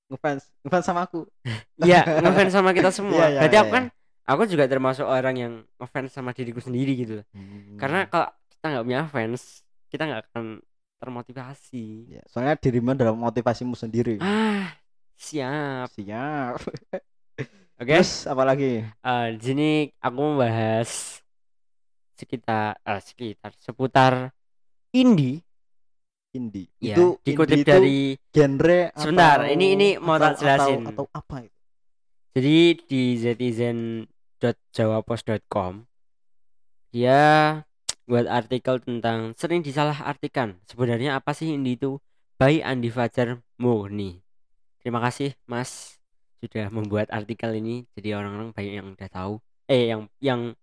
ngefans 0.09 0.41
ngefans 0.65 0.85
sama 0.89 1.05
aku 1.05 1.29
Iya, 1.85 2.01
ngefans 2.25 2.49
sama 2.49 2.73
kita 2.73 2.89
semua. 2.89 3.13
Iya, 3.21 3.27
iya, 3.29 3.39
Berarti 3.45 3.53
iya, 3.55 3.61
aku 3.61 3.71
kan 3.71 3.85
aku 4.25 4.41
juga 4.49 4.65
termasuk 4.65 5.05
orang 5.05 5.35
yang 5.37 5.53
ngefans 5.77 6.09
sama 6.09 6.33
diriku 6.33 6.57
sendiri 6.57 6.97
gitu. 6.97 7.21
Karena 7.77 8.05
Hmm. 8.05 8.09
kalau 8.09 8.27
kita 8.49 8.65
nggak 8.73 8.85
punya 8.89 9.01
fans, 9.05 9.41
kita 9.87 10.03
nggak 10.09 10.21
akan 10.33 10.45
termotivasi. 10.99 11.85
ya, 12.11 12.21
soalnya 12.27 12.57
dirimu 12.57 12.91
adalah 12.91 13.15
motivasimu 13.15 13.71
sendiri 13.71 14.17
Ah, 14.19 14.75
siap. 15.15 15.87
siap 15.95 16.59
Oke. 17.79 17.93
terus 17.95 18.25
apa 18.25 18.43
lagi 18.43 18.83
Eh, 18.83 19.25
di 19.37 19.43
sini 19.45 19.69
aku 19.95 20.17
membahas 20.19 21.21
sekitar 22.19 22.75
eh, 22.77 22.99
sekitar 22.99 23.55
seputar 23.55 24.35
indie. 24.91 25.39
indie 26.29 26.69
Ya, 26.77 26.93
itu 26.93 27.17
dikutip 27.23 27.55
indie 27.55 27.63
itu 27.63 27.71
dari 27.71 27.99
genre 28.29 28.81
Sebentar, 28.93 29.37
atau- 29.41 29.49
ini- 29.49 29.71
ini 29.73 29.87
mau 29.97 30.13
tak 30.15 30.29
atau- 30.29 30.37
jelasin. 30.37 30.77
atau, 30.83 30.91
atau 30.93 31.05
apa 31.09 31.35
itu 31.41 31.57
Jadi 32.29 32.55
di 32.85 33.01
zetizen.jawapost.com 33.17 35.73
dia 36.89 37.19
buat 38.05 38.25
artikel 38.25 38.77
tentang 38.79 39.33
sering 39.33 39.61
disalahartikan. 39.61 40.57
Sebenarnya 40.65 41.15
apa 41.15 41.31
sih 41.31 41.49
indie 41.49 41.73
itu? 41.73 41.97
By 42.35 42.59
Andi 42.59 42.89
Fajar 42.89 43.37
Murni. 43.57 44.21
Terima 44.79 44.97
kasih 44.97 45.33
Mas 45.45 45.97
sudah 46.37 46.69
membuat 46.69 47.09
artikel 47.09 47.53
ini. 47.53 47.85
Jadi 47.93 48.13
orang-orang 48.13 48.49
banyak 48.49 48.73
yang 48.73 48.87
udah 48.93 49.07
tahu. 49.07 49.33
Eh 49.65 49.89
yang 49.89 50.05
yang 50.17 50.53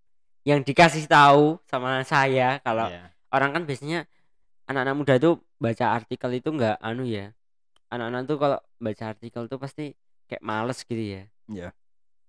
yang 0.47 0.63
dikasih 0.63 1.11
tahu 1.11 1.59
sama 1.67 2.07
saya 2.07 2.63
kalau 2.63 2.87
Iya. 2.87 3.11
orang 3.35 3.51
kan 3.51 3.63
biasanya 3.67 4.07
anak-anak 4.71 4.95
muda 4.95 5.15
tuh 5.19 5.35
baca 5.59 5.99
artikel 5.99 6.31
itu 6.39 6.49
nggak 6.55 6.79
anu 6.79 7.03
ya. 7.03 7.35
Anak-anak 7.91 8.23
tuh 8.31 8.37
kalau 8.39 8.59
baca 8.79 9.05
artikel 9.11 9.43
tuh 9.51 9.59
pasti 9.59 9.91
kayak 10.27 10.43
males 10.43 10.79
gitu 10.81 11.03
ya. 11.03 11.23
Iya. 11.51 11.69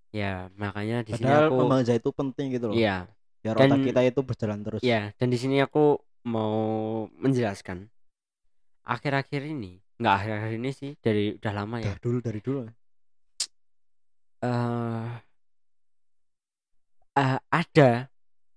Ya, 0.08 0.32
makanya 0.56 1.04
di 1.04 1.14
sini 1.14 1.28
aku 1.28 1.54
membaca 1.62 1.92
itu 1.92 2.10
penting 2.10 2.46
gitu 2.56 2.72
loh 2.72 2.74
Iya, 2.74 3.06
biar 3.44 3.54
Dan- 3.54 3.76
otak 3.76 3.80
kita 3.86 4.00
itu 4.02 4.20
berjalan 4.24 4.64
terus 4.64 4.80
iya, 4.80 5.12
dan 5.20 5.28
di 5.28 5.36
sini 5.36 5.60
aku 5.60 6.00
mau 6.24 6.56
menjelaskan 7.12 7.92
akhir-akhir 8.82 9.44
ini, 9.44 9.84
nggak 10.00 10.14
akhir-akhir 10.16 10.52
ini 10.56 10.70
sih, 10.72 10.90
dari 11.04 11.36
udah 11.36 11.52
lama 11.52 11.76
ya. 11.84 11.92
dari 11.92 12.00
dulu 12.00 12.18
dari 12.24 12.40
dulu 12.40 12.58
eh 14.40 15.08
eh, 17.18 17.36
ada 17.50 17.90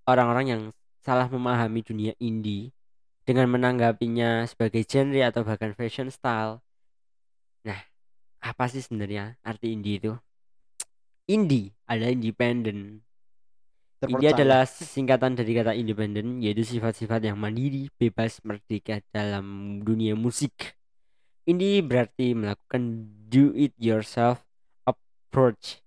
orang-orang 0.06 0.46
yang 0.46 0.64
salah 1.02 1.26
memahami 1.26 1.82
dunia 1.82 2.14
indie 2.22 2.70
dengan 3.26 3.50
menanggapinya 3.50 4.46
sebagai 4.46 4.86
genre 4.86 5.22
atau 5.26 5.42
bahkan 5.42 5.74
fashion 5.74 6.14
style. 6.14 6.62
Nah, 7.66 7.80
apa 8.42 8.70
sih 8.70 8.86
sebenarnya 8.86 9.38
arti 9.42 9.74
indie 9.74 9.98
itu? 9.98 10.14
Indie 11.30 11.74
adalah 11.90 12.14
independen. 12.14 13.02
Indie 14.02 14.34
adalah 14.34 14.66
singkatan 14.66 15.38
dari 15.38 15.54
kata 15.54 15.78
independen, 15.78 16.42
yaitu 16.42 16.66
sifat-sifat 16.66 17.22
yang 17.22 17.38
mandiri, 17.38 17.94
bebas, 18.02 18.42
merdeka 18.42 18.98
dalam 19.14 19.78
dunia 19.86 20.18
musik. 20.18 20.74
Indie 21.46 21.86
berarti 21.86 22.34
melakukan 22.34 23.06
do 23.30 23.54
it 23.54 23.78
yourself 23.78 24.42
approach 24.90 25.86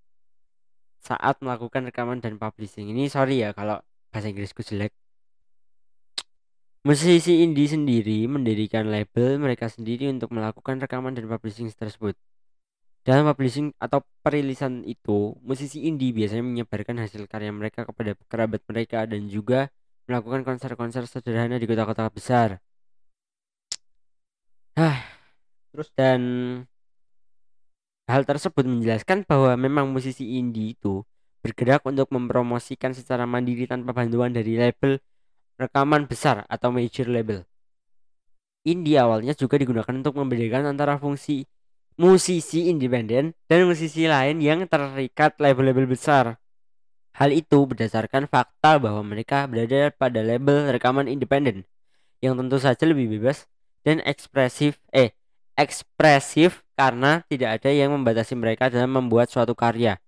saat 1.04 1.36
melakukan 1.44 1.84
rekaman 1.88 2.18
dan 2.24 2.40
publishing. 2.40 2.88
Ini 2.88 3.12
sorry 3.12 3.44
ya 3.44 3.52
kalau 3.52 3.76
bahasa 4.08 4.32
Inggrisku 4.32 4.64
jelek. 4.64 4.92
Musisi 6.84 7.40
indie 7.44 7.68
sendiri 7.68 8.28
mendirikan 8.28 8.88
label 8.92 9.40
mereka 9.40 9.72
sendiri 9.72 10.08
untuk 10.12 10.32
melakukan 10.36 10.80
rekaman 10.80 11.16
dan 11.16 11.28
publishing 11.28 11.68
tersebut. 11.72 12.16
Dalam 13.04 13.28
publishing 13.28 13.72
atau 13.76 14.00
perilisan 14.24 14.80
itu, 14.88 15.36
musisi 15.44 15.84
indie 15.84 16.12
biasanya 16.16 16.44
menyebarkan 16.44 17.04
hasil 17.04 17.28
karya 17.28 17.52
mereka 17.52 17.84
kepada 17.84 18.16
kerabat 18.28 18.64
mereka 18.64 19.04
dan 19.04 19.28
juga 19.28 19.68
melakukan 20.08 20.44
konser-konser 20.44 21.04
sederhana 21.08 21.60
di 21.60 21.68
kota-kota 21.68 22.08
besar. 22.08 22.60
Hah. 24.76 25.14
Terus? 25.74 25.90
dan 25.98 26.20
hal 28.04 28.22
tersebut 28.28 28.64
menjelaskan 28.68 29.24
bahwa 29.24 29.56
memang 29.56 29.88
musisi 29.88 30.36
indie 30.36 30.76
itu 30.76 31.04
bergerak 31.44 31.84
untuk 31.84 32.08
mempromosikan 32.12 32.96
secara 32.96 33.28
mandiri 33.28 33.68
tanpa 33.68 33.92
bantuan 33.92 34.32
dari 34.32 34.56
label 34.56 35.00
rekaman 35.60 36.08
besar 36.08 36.48
atau 36.48 36.72
major 36.72 37.06
label. 37.08 37.44
Indie 38.64 38.96
awalnya 38.96 39.36
juga 39.36 39.60
digunakan 39.60 39.92
untuk 39.92 40.16
membedakan 40.16 40.72
antara 40.72 40.96
fungsi 40.96 41.44
musisi 42.00 42.72
independen 42.72 43.36
dan 43.46 43.68
musisi 43.68 44.08
lain 44.08 44.40
yang 44.40 44.64
terikat 44.66 45.36
label-label 45.36 45.86
besar. 45.86 46.40
Hal 47.14 47.30
itu 47.30 47.62
berdasarkan 47.68 48.26
fakta 48.26 48.82
bahwa 48.82 49.04
mereka 49.06 49.46
berada 49.46 49.92
pada 49.94 50.18
label 50.24 50.74
rekaman 50.74 51.06
independen 51.06 51.62
yang 52.18 52.34
tentu 52.34 52.58
saja 52.58 52.82
lebih 52.88 53.06
bebas 53.06 53.46
dan 53.86 54.00
ekspresif 54.02 54.80
eh 54.90 55.14
ekspresif 55.54 56.63
karena 56.74 57.22
tidak 57.30 57.62
ada 57.62 57.70
yang 57.70 57.94
membatasi 57.94 58.34
mereka 58.34 58.70
dalam 58.70 58.90
membuat 58.90 59.30
suatu 59.30 59.54
karya. 59.54 59.98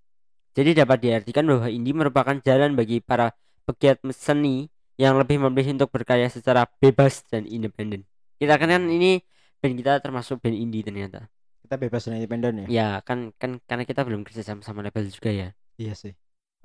Jadi 0.56 0.72
dapat 0.72 0.98
diartikan 1.02 1.44
bahwa 1.46 1.68
indie 1.70 1.94
merupakan 1.94 2.36
jalan 2.42 2.74
bagi 2.74 2.98
para 3.04 3.34
pegiat 3.68 4.02
seni 4.14 4.72
yang 4.96 5.20
lebih 5.20 5.36
memilih 5.36 5.76
untuk 5.76 5.92
berkarya 5.92 6.32
secara 6.32 6.64
bebas 6.80 7.22
dan 7.28 7.44
independen. 7.44 8.08
Kita 8.40 8.56
kan, 8.56 8.72
kan 8.72 8.84
ini 8.88 9.20
band 9.60 9.76
kita 9.76 10.00
termasuk 10.00 10.40
band 10.40 10.56
indie 10.56 10.80
ternyata. 10.80 11.28
Kita 11.60 11.76
bebas 11.76 12.08
dan 12.08 12.16
independen 12.16 12.64
ya. 12.64 12.66
Ya 12.68 12.88
kan 13.04 13.36
kan 13.36 13.60
karena 13.68 13.84
kita 13.84 14.02
belum 14.02 14.24
kerja 14.24 14.40
sama 14.40 14.64
sama 14.64 14.80
label 14.80 15.06
juga 15.12 15.28
ya. 15.28 15.48
Iya 15.76 15.92
sih. 15.92 16.12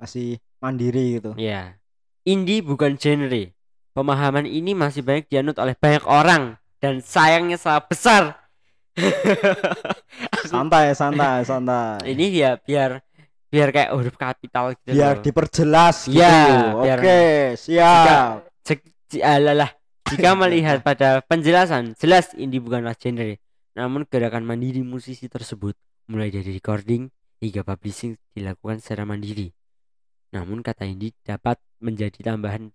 Masih 0.00 0.40
mandiri 0.58 1.20
gitu. 1.20 1.36
Ya. 1.36 1.76
Indie 2.24 2.64
bukan 2.64 2.96
genre. 2.96 3.52
Pemahaman 3.92 4.48
ini 4.48 4.72
masih 4.72 5.04
banyak 5.04 5.28
dianut 5.28 5.60
oleh 5.60 5.76
banyak 5.76 6.08
orang 6.08 6.56
dan 6.80 7.04
sayangnya 7.04 7.60
sangat 7.60 7.92
besar. 7.92 8.41
Santai, 10.44 10.92
santai, 10.92 11.42
santai. 11.46 12.12
Ini 12.12 12.24
ya 12.32 12.50
biar 12.60 13.00
biar 13.52 13.68
kayak 13.68 13.90
huruf 13.92 14.16
kapital 14.16 14.72
gitu 14.76 14.96
biar 14.96 15.20
loh. 15.20 15.24
diperjelas 15.24 15.96
gitu. 16.08 16.20
Ya, 16.20 16.72
Oke, 16.72 17.20
siap. 17.56 18.48
Jik- 18.64 18.92
ji- 19.12 19.24
alalah. 19.24 19.70
Jika 20.08 20.32
melihat 20.40 20.80
pada 20.80 21.20
penjelasan, 21.24 21.92
jelas 21.96 22.32
indie 22.36 22.60
bukanlah 22.60 22.96
genre. 22.96 23.36
Namun 23.72 24.04
gerakan 24.08 24.44
mandiri 24.44 24.84
musisi 24.84 25.28
tersebut 25.28 25.76
mulai 26.08 26.28
dari 26.28 26.52
recording 26.52 27.08
hingga 27.40 27.64
publishing 27.64 28.16
dilakukan 28.36 28.80
secara 28.80 29.08
mandiri. 29.08 29.52
Namun 30.32 30.60
kata 30.64 30.88
indie 30.88 31.12
dapat 31.24 31.60
menjadi 31.80 32.20
tambahan 32.24 32.72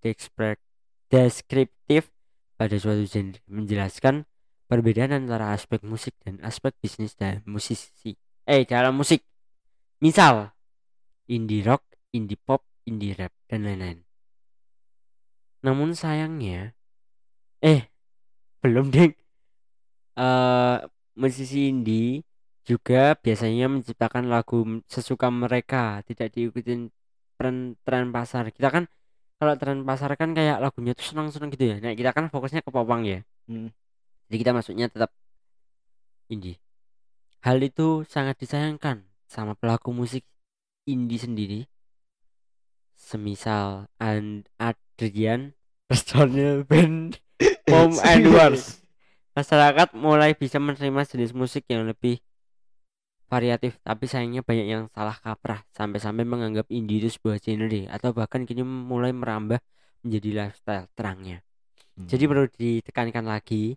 deskriptif 1.10 2.10
pada 2.58 2.76
suatu 2.78 3.06
genre, 3.06 3.38
menjelaskan 3.46 4.26
perbedaan 4.68 5.16
antara 5.16 5.56
aspek 5.56 5.82
musik 5.88 6.14
dan 6.24 6.38
aspek 6.44 6.76
bisnis 6.84 7.16
dalam 7.16 7.42
musisi. 7.48 8.14
Eh, 8.48 8.64
dalam 8.68 8.96
musik. 9.00 9.24
Misal, 10.04 10.52
indie 11.28 11.64
rock, 11.64 11.84
indie 12.14 12.40
pop, 12.40 12.62
indie 12.88 13.16
rap, 13.18 13.34
dan 13.50 13.66
lain-lain. 13.66 14.00
Namun 15.66 15.96
sayangnya, 15.98 16.76
eh, 17.64 17.90
belum 18.62 18.94
ding. 18.94 19.14
Eh, 20.18 20.78
musisi 21.18 21.70
indie 21.72 22.24
juga 22.68 23.16
biasanya 23.18 23.66
menciptakan 23.72 24.28
lagu 24.34 24.84
sesuka 24.92 25.28
mereka, 25.32 26.04
tidak 26.08 26.28
diikutin 26.36 26.92
tren 27.38 27.56
tren 27.86 28.06
pasar. 28.16 28.52
Kita 28.52 28.70
kan 28.76 28.84
kalau 29.40 29.54
tren 29.62 29.86
pasar 29.88 30.12
kan 30.20 30.30
kayak 30.38 30.58
lagunya 30.64 30.92
tuh 30.98 31.06
senang-senang 31.14 31.50
gitu 31.54 31.66
ya. 31.72 31.76
Nah, 31.84 31.94
kita 32.00 32.12
kan 32.18 32.26
fokusnya 32.34 32.62
ke 32.66 32.72
popang 32.74 33.02
ya. 33.06 33.22
Hmm. 33.48 33.70
Jadi 34.28 34.38
kita 34.44 34.52
masuknya 34.52 34.92
tetap 34.92 35.12
indie. 36.28 36.60
Hal 37.44 37.64
itu 37.64 38.04
sangat 38.08 38.36
disayangkan 38.44 39.08
sama 39.28 39.56
pelaku 39.56 39.96
musik 39.96 40.28
indie 40.84 41.20
sendiri. 41.20 41.60
Semisal 42.98 43.88
and 44.02 44.50
Adrian 44.58 45.54
personil 45.88 46.66
band 46.68 47.24
Mom 47.72 47.96
and 48.04 48.26
Wars. 48.34 48.84
Masyarakat 49.38 49.94
mulai 49.94 50.34
bisa 50.34 50.58
menerima 50.58 51.06
jenis 51.06 51.32
musik 51.32 51.64
yang 51.70 51.86
lebih 51.86 52.20
variatif, 53.28 53.78
tapi 53.84 54.08
sayangnya 54.10 54.42
banyak 54.42 54.68
yang 54.68 54.84
salah 54.96 55.14
kaprah 55.20 55.62
sampai-sampai 55.76 56.24
menganggap 56.24 56.66
indie 56.74 57.04
itu 57.04 57.12
sebuah 57.12 57.38
genre 57.44 57.82
atau 57.92 58.10
bahkan 58.16 58.48
kini 58.48 58.64
mulai 58.64 59.12
merambah 59.12 59.60
menjadi 60.02 60.30
lifestyle 60.48 60.88
terangnya. 60.96 61.44
Jadi 62.08 62.24
Hmm. 62.24 62.32
perlu 62.32 62.46
ditekankan 62.50 63.26
lagi, 63.28 63.76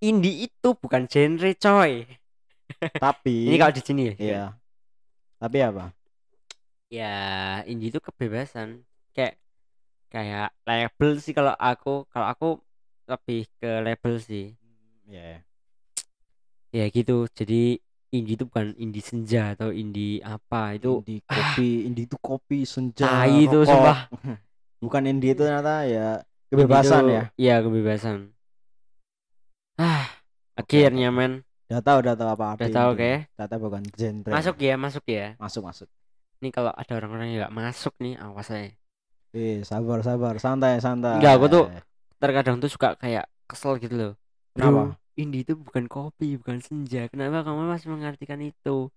indie 0.00 0.48
itu 0.48 0.68
bukan 0.76 1.04
genre 1.06 1.52
coy. 1.56 2.08
tapi 2.96 3.48
Ini 3.48 3.56
kalau 3.60 3.72
di 3.76 3.82
sini 3.84 4.02
ya. 4.08 4.14
iya. 4.16 4.44
Tapi 5.36 5.58
apa? 5.60 5.92
Ya, 6.90 7.16
indie 7.70 7.92
itu 7.92 8.00
kebebasan. 8.02 8.82
Kayak 9.14 9.38
kayak 10.10 10.50
label 10.66 11.10
sih 11.22 11.32
kalau 11.36 11.54
aku, 11.54 12.04
kalau 12.10 12.26
aku 12.26 12.48
lebih 13.06 13.46
ke 13.60 13.70
label 13.84 14.14
sih. 14.18 14.56
Ya. 15.06 15.44
Ya 16.70 16.84
gitu. 16.90 17.26
Jadi 17.30 17.78
indie 18.10 18.34
itu 18.34 18.44
bukan 18.46 18.74
indie 18.74 19.02
senja 19.04 19.54
atau 19.54 19.70
indie 19.70 20.18
apa 20.22 20.74
itu 20.74 21.02
indie 21.06 21.22
kopi, 21.26 21.86
indie 21.86 22.04
itu 22.10 22.16
kopi 22.18 22.66
senja. 22.66 23.26
Itu, 23.28 23.62
sumpah. 23.62 24.10
Bukan 24.82 25.04
indie 25.04 25.36
itu 25.36 25.44
ternyata 25.44 25.84
ya 25.84 26.24
kebebasan 26.48 27.04
itu- 27.04 27.12
ya. 27.12 27.22
Iya, 27.36 27.54
kebebasan. 27.60 28.32
Ah, 29.80 30.04
akhirnya 30.60 31.08
men. 31.08 31.40
Udah 31.72 31.80
tahu 31.80 31.96
udah 32.04 32.14
tahu 32.18 32.28
apa 32.36 32.44
Udah 32.44 32.52
arti 32.60 32.68
tahu, 32.68 32.88
oke. 32.92 33.12
Ternyata 33.32 33.56
bukan 33.56 33.82
genre. 33.96 34.30
Masuk 34.36 34.56
ya, 34.60 34.74
masuk 34.76 35.04
ya. 35.08 35.26
Masuk 35.40 35.62
masuk. 35.64 35.88
Ini 36.44 36.48
kalau 36.52 36.72
ada 36.76 36.92
orang-orang 37.00 37.32
yang 37.32 37.48
nggak 37.48 37.56
masuk 37.56 37.94
nih, 37.96 38.20
awas 38.20 38.48
saya. 38.52 38.68
Eh, 39.32 39.64
sabar 39.64 40.04
sabar, 40.04 40.36
santai 40.36 40.82
santai. 40.84 41.16
Enggak, 41.22 41.32
aku 41.40 41.46
tuh 41.48 41.64
terkadang 42.20 42.56
tuh 42.60 42.68
suka 42.68 42.98
kayak 43.00 43.24
kesel 43.48 43.80
gitu 43.80 43.94
loh. 43.96 44.12
Kenapa? 44.52 44.98
Indie 45.16 45.46
itu 45.46 45.56
bukan 45.56 45.88
kopi, 45.88 46.36
bukan 46.36 46.60
senja. 46.60 47.08
Kenapa 47.08 47.46
kamu 47.46 47.72
masih 47.72 47.88
mengartikan 47.88 48.40
itu? 48.44 48.92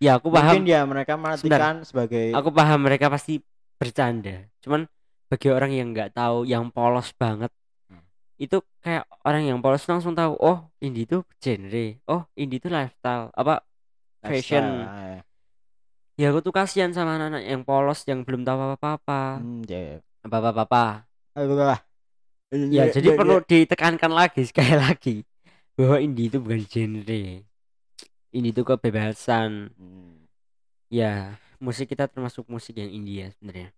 Ya 0.00 0.16
aku 0.18 0.28
paham, 0.32 0.60
Mungkin 0.60 0.64
ya 0.68 0.80
mereka 0.84 1.14
menartikan 1.20 1.84
sebagai 1.84 2.34
aku 2.34 2.50
paham 2.50 2.80
mereka 2.84 3.12
pasti 3.12 3.40
bercanda. 3.76 4.48
Cuman 4.64 4.88
bagi 5.28 5.48
orang 5.50 5.70
yang 5.72 5.92
nggak 5.92 6.14
tahu, 6.14 6.44
yang 6.44 6.68
polos 6.70 7.10
banget. 7.16 7.50
Itu 8.42 8.56
kayak 8.84 9.04
orang 9.26 9.42
yang 9.48 9.58
polos 9.62 9.84
langsung 9.90 10.14
tahu, 10.18 10.32
oh 10.42 10.58
indie 10.84 11.04
itu 11.06 11.16
genre, 11.42 11.84
oh 12.10 12.22
indie 12.40 12.58
itu 12.60 12.68
lifestyle, 12.72 13.30
apa 13.40 13.52
fashion. 14.28 14.64
lifestyle, 14.64 15.18
eh. 15.18 15.22
Ya 16.20 16.26
aku 16.30 16.40
tuh 16.46 16.54
kasihan 16.58 16.90
sama 16.94 17.10
anak-anak 17.18 17.42
yang 17.50 17.62
polos 17.68 18.00
yang 18.10 18.20
belum 18.26 18.42
tahu 18.46 18.58
apa-apa, 18.78 19.14
Hmm, 19.34 19.62
ya. 19.68 20.00
apa-apa. 20.26 21.06
Ayo, 21.36 21.54
lah. 21.58 21.78
Ya, 22.70 22.88
jadi 22.88 23.08
perlu 23.12 23.44
ditekankan 23.44 24.12
lagi 24.14 24.42
sekali 24.50 24.74
lagi 24.74 25.14
bahwa 25.78 25.98
indie 26.04 26.28
itu 26.30 26.38
bukan 26.44 26.62
genre. 26.68 27.22
Indie 28.34 28.52
itu 28.52 28.62
kebebasan. 28.66 29.72
Hmm. 29.78 30.26
Ya, 30.92 31.38
musik 31.58 31.90
kita 31.92 32.06
termasuk 32.12 32.46
musik 32.48 32.74
yang 32.78 32.90
indie 32.92 33.26
ya 33.26 33.28
sebenarnya. 33.34 33.68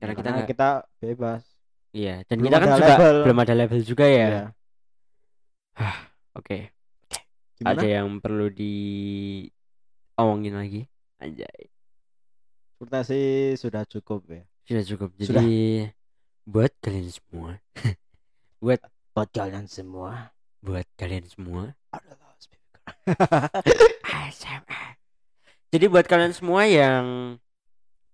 Karena 0.00 0.12
Ya, 0.12 0.16
kita 0.18 0.28
karena 0.28 0.36
nggak, 0.36 0.50
kita 0.50 0.64
bebas. 1.02 1.44
Iya, 1.90 2.22
dan 2.26 2.38
belum 2.38 2.50
kita 2.50 2.58
kan 2.58 2.68
juga 2.76 2.94
label. 2.96 3.16
belum 3.26 3.38
ada 3.42 3.54
label 3.54 3.80
juga 3.82 4.04
ya. 4.06 4.28
Iya. 4.28 4.44
Oke, 6.36 6.70
Gimana? 7.58 7.80
ada 7.80 7.86
yang 7.86 8.20
perlu 8.20 8.46
diomongin 8.52 10.54
lagi? 10.54 10.82
Anjay, 11.20 11.68
Sepertinya 12.78 13.02
sih 13.04 13.26
sudah 13.56 13.82
cukup 13.84 14.24
ya. 14.30 14.42
sudah 14.64 14.84
cukup. 14.86 15.08
Sudah. 15.20 15.42
Jadi 15.42 15.90
buat 16.46 16.72
kalian 16.80 17.08
semua, 17.10 17.58
buat 18.64 18.80
Buat 19.10 19.30
kalian 19.34 19.66
semua 19.66 20.30
buat 20.60 20.86
kalian 20.96 21.24
semua. 21.26 21.74
ASMR. 24.04 24.90
Jadi 25.72 25.84
buat 25.88 26.04
kalian 26.06 26.32
semua 26.36 26.68
yang 26.68 27.04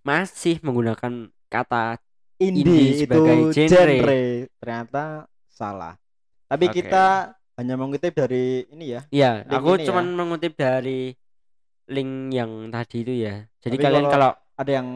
masih 0.07 0.62
menggunakan 0.62 1.31
kata 1.51 1.99
Indie 2.37 2.62
Indie 2.64 3.01
sebagai 3.01 3.37
itu 3.49 3.66
genre. 3.66 3.96
genre. 3.96 4.20
Ternyata 4.61 5.03
salah. 5.49 5.94
Tapi 6.46 6.64
Oke. 6.68 6.75
kita 6.79 7.05
hanya 7.57 7.75
mengutip 7.75 8.12
dari 8.12 8.68
ini 8.68 8.92
ya. 8.92 9.01
ya, 9.09 9.33
Link 9.42 9.57
aku 9.57 9.70
ini 9.75 9.88
ya. 9.88 10.03
mengutip 10.05 10.53
dari 10.55 11.01
link 11.88 12.12
yang 12.31 12.51
tadi 12.68 12.96
itu 13.01 13.14
ya. 13.25 13.49
Jadi 13.59 13.77
Tapi 13.77 13.85
kalian 13.85 14.05
kalau 14.07 14.12
kalau- 14.12 14.37
Ada 14.57 14.72
yang 14.81 14.88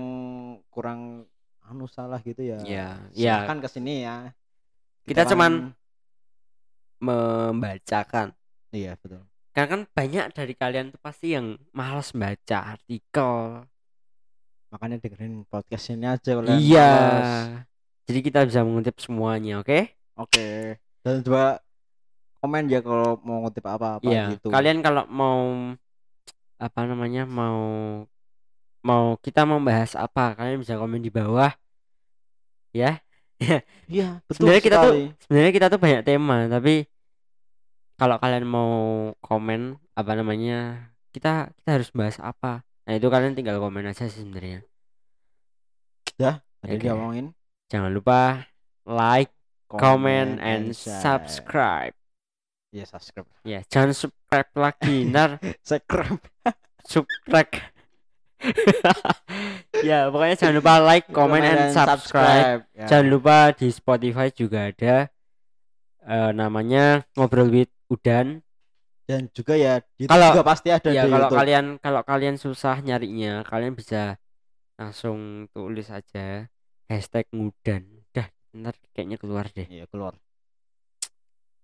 kurang 0.68 1.29
anu 1.62 1.85
salah 1.85 2.16
gitu 2.20 2.40
ya. 2.40 2.57
ya, 2.64 2.96
ya 3.12 3.44
Silahkan 3.44 3.59
ke 3.61 3.68
sini 3.68 4.05
ya. 4.05 4.33
Kita 5.05 5.24
kan- 5.24 5.31
cuman 5.31 5.53
membacakan. 7.00 8.33
iya 8.70 8.96
betul. 8.96 9.24
Karena 9.50 9.68
kan 9.68 9.81
banyak 9.90 10.26
dari 10.31 10.55
kalian 10.55 10.94
tuh 10.94 11.00
pasti 11.03 11.35
yang 11.35 11.59
malas 11.72 12.14
baca 12.14 12.59
artikel. 12.72 13.66
Makanya 14.70 14.96
dengerin 15.02 15.42
podcast 15.50 15.90
ini 15.90 16.06
aja 16.06 16.30
kalau 16.38 16.50
Iya. 16.54 16.92
Jadi 18.06 18.18
kita 18.22 18.46
bisa 18.46 18.62
mengutip 18.62 18.98
semuanya, 19.02 19.62
oke? 19.62 19.90
Oke. 20.18 20.78
Dan 21.02 21.22
juga 21.26 21.59
komen 22.40 22.70
ya 22.70 22.80
kalau 22.80 23.20
mau 23.20 23.44
ngutip 23.44 23.66
apa-apa 23.68 24.06
Iya, 24.06 24.33
gitu. 24.35 24.48
kalian 24.48 24.80
kalau 24.80 25.04
mau 25.12 25.40
apa 26.56 26.80
namanya 26.88 27.28
mau 27.28 27.61
mau 28.80 29.16
kita 29.20 29.44
mau 29.44 29.61
bahas 29.61 29.92
apa, 29.92 30.33
kalian 30.38 30.62
bisa 30.64 30.80
komen 30.80 31.04
di 31.04 31.12
bawah. 31.12 31.52
Ya. 32.72 33.02
Iya, 33.90 34.20
betul 34.28 34.46
Sebenarnya 34.46 34.62
kita 34.62 34.76
tuh 34.78 34.94
sebenarnya 35.26 35.52
kita 35.56 35.66
tuh 35.72 35.80
banyak 35.80 36.02
tema, 36.04 36.38
tapi 36.46 36.85
kalau 37.96 38.16
kalian 38.20 38.46
mau 38.46 38.72
komen 39.24 39.80
apa 39.96 40.12
namanya, 40.14 40.92
kita 41.12 41.50
kita 41.59 41.70
harus 41.80 41.88
bahas 41.90 42.20
apa. 42.20 42.62
Nah, 42.90 42.98
itu 42.98 43.07
kalian 43.07 43.38
tinggal 43.38 43.62
komen 43.62 43.87
aja 43.87 44.11
sih 44.11 44.26
sebenarnya. 44.26 44.66
Udah, 46.18 46.42
tadi 46.59 46.74
dia 46.74 46.90
ngomongin 46.90 47.31
Jangan 47.70 47.94
lupa 47.94 48.50
like, 48.83 49.31
comment, 49.70 50.42
and 50.42 50.74
share. 50.74 50.98
subscribe. 50.98 51.94
Iya, 52.74 52.90
subscribe. 52.90 53.31
Ya, 53.46 53.62
jangan 53.70 53.94
subscribe 53.94 54.50
lagi, 54.59 55.07
ntar 55.07 55.38
Subscribe. 55.70 56.18
subscribe. 56.83 57.62
ya, 59.87 60.11
pokoknya 60.11 60.35
jangan 60.35 60.55
lupa 60.59 60.83
like, 60.83 61.07
comment, 61.14 61.46
and 61.46 61.70
subscribe. 61.70 62.66
Ya. 62.74 62.90
Jangan 62.90 63.07
lupa 63.07 63.55
di 63.55 63.70
Spotify 63.70 64.35
juga 64.35 64.66
ada 64.66 65.07
eh, 66.11 66.31
namanya 66.35 67.07
ngobrol 67.14 67.55
with 67.55 67.70
Udan. 67.87 68.42
Dan 69.11 69.27
juga 69.35 69.59
ya 69.59 69.83
di 69.99 70.07
Kalau- 70.07 70.31
juga 70.31 70.46
pasti 70.46 70.68
ada 70.70 70.87
ya 70.87 71.03
di 71.03 71.11
kalau 71.11 71.27
YouTube. 71.27 71.38
kalian 71.42 71.64
kalau 71.83 72.01
kalian 72.07 72.37
susah 72.38 72.79
nyarinya, 72.79 73.42
kalian 73.42 73.75
bisa 73.75 74.14
langsung 74.79 75.51
tulis 75.51 75.90
aja 75.90 76.46
hashtag 76.87 77.27
ngudan. 77.35 77.83
Dah, 78.14 78.31
ntar 78.55 78.79
kayaknya 78.94 79.18
keluar 79.18 79.51
deh. 79.51 79.66
Iya, 79.66 79.90
keluar. 79.90 80.14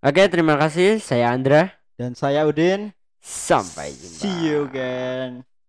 Oke, 0.03 0.23
terima 0.29 0.59
kasih. 0.59 0.99
Saya 0.99 1.31
Andra. 1.33 1.73
Dan 1.97 2.13
saya 2.13 2.43
Udin. 2.45 2.93
Sampai 3.17 3.91
jumpa. 3.97 4.21
See 4.21 4.35
you 4.45 4.69
again. 4.69 5.41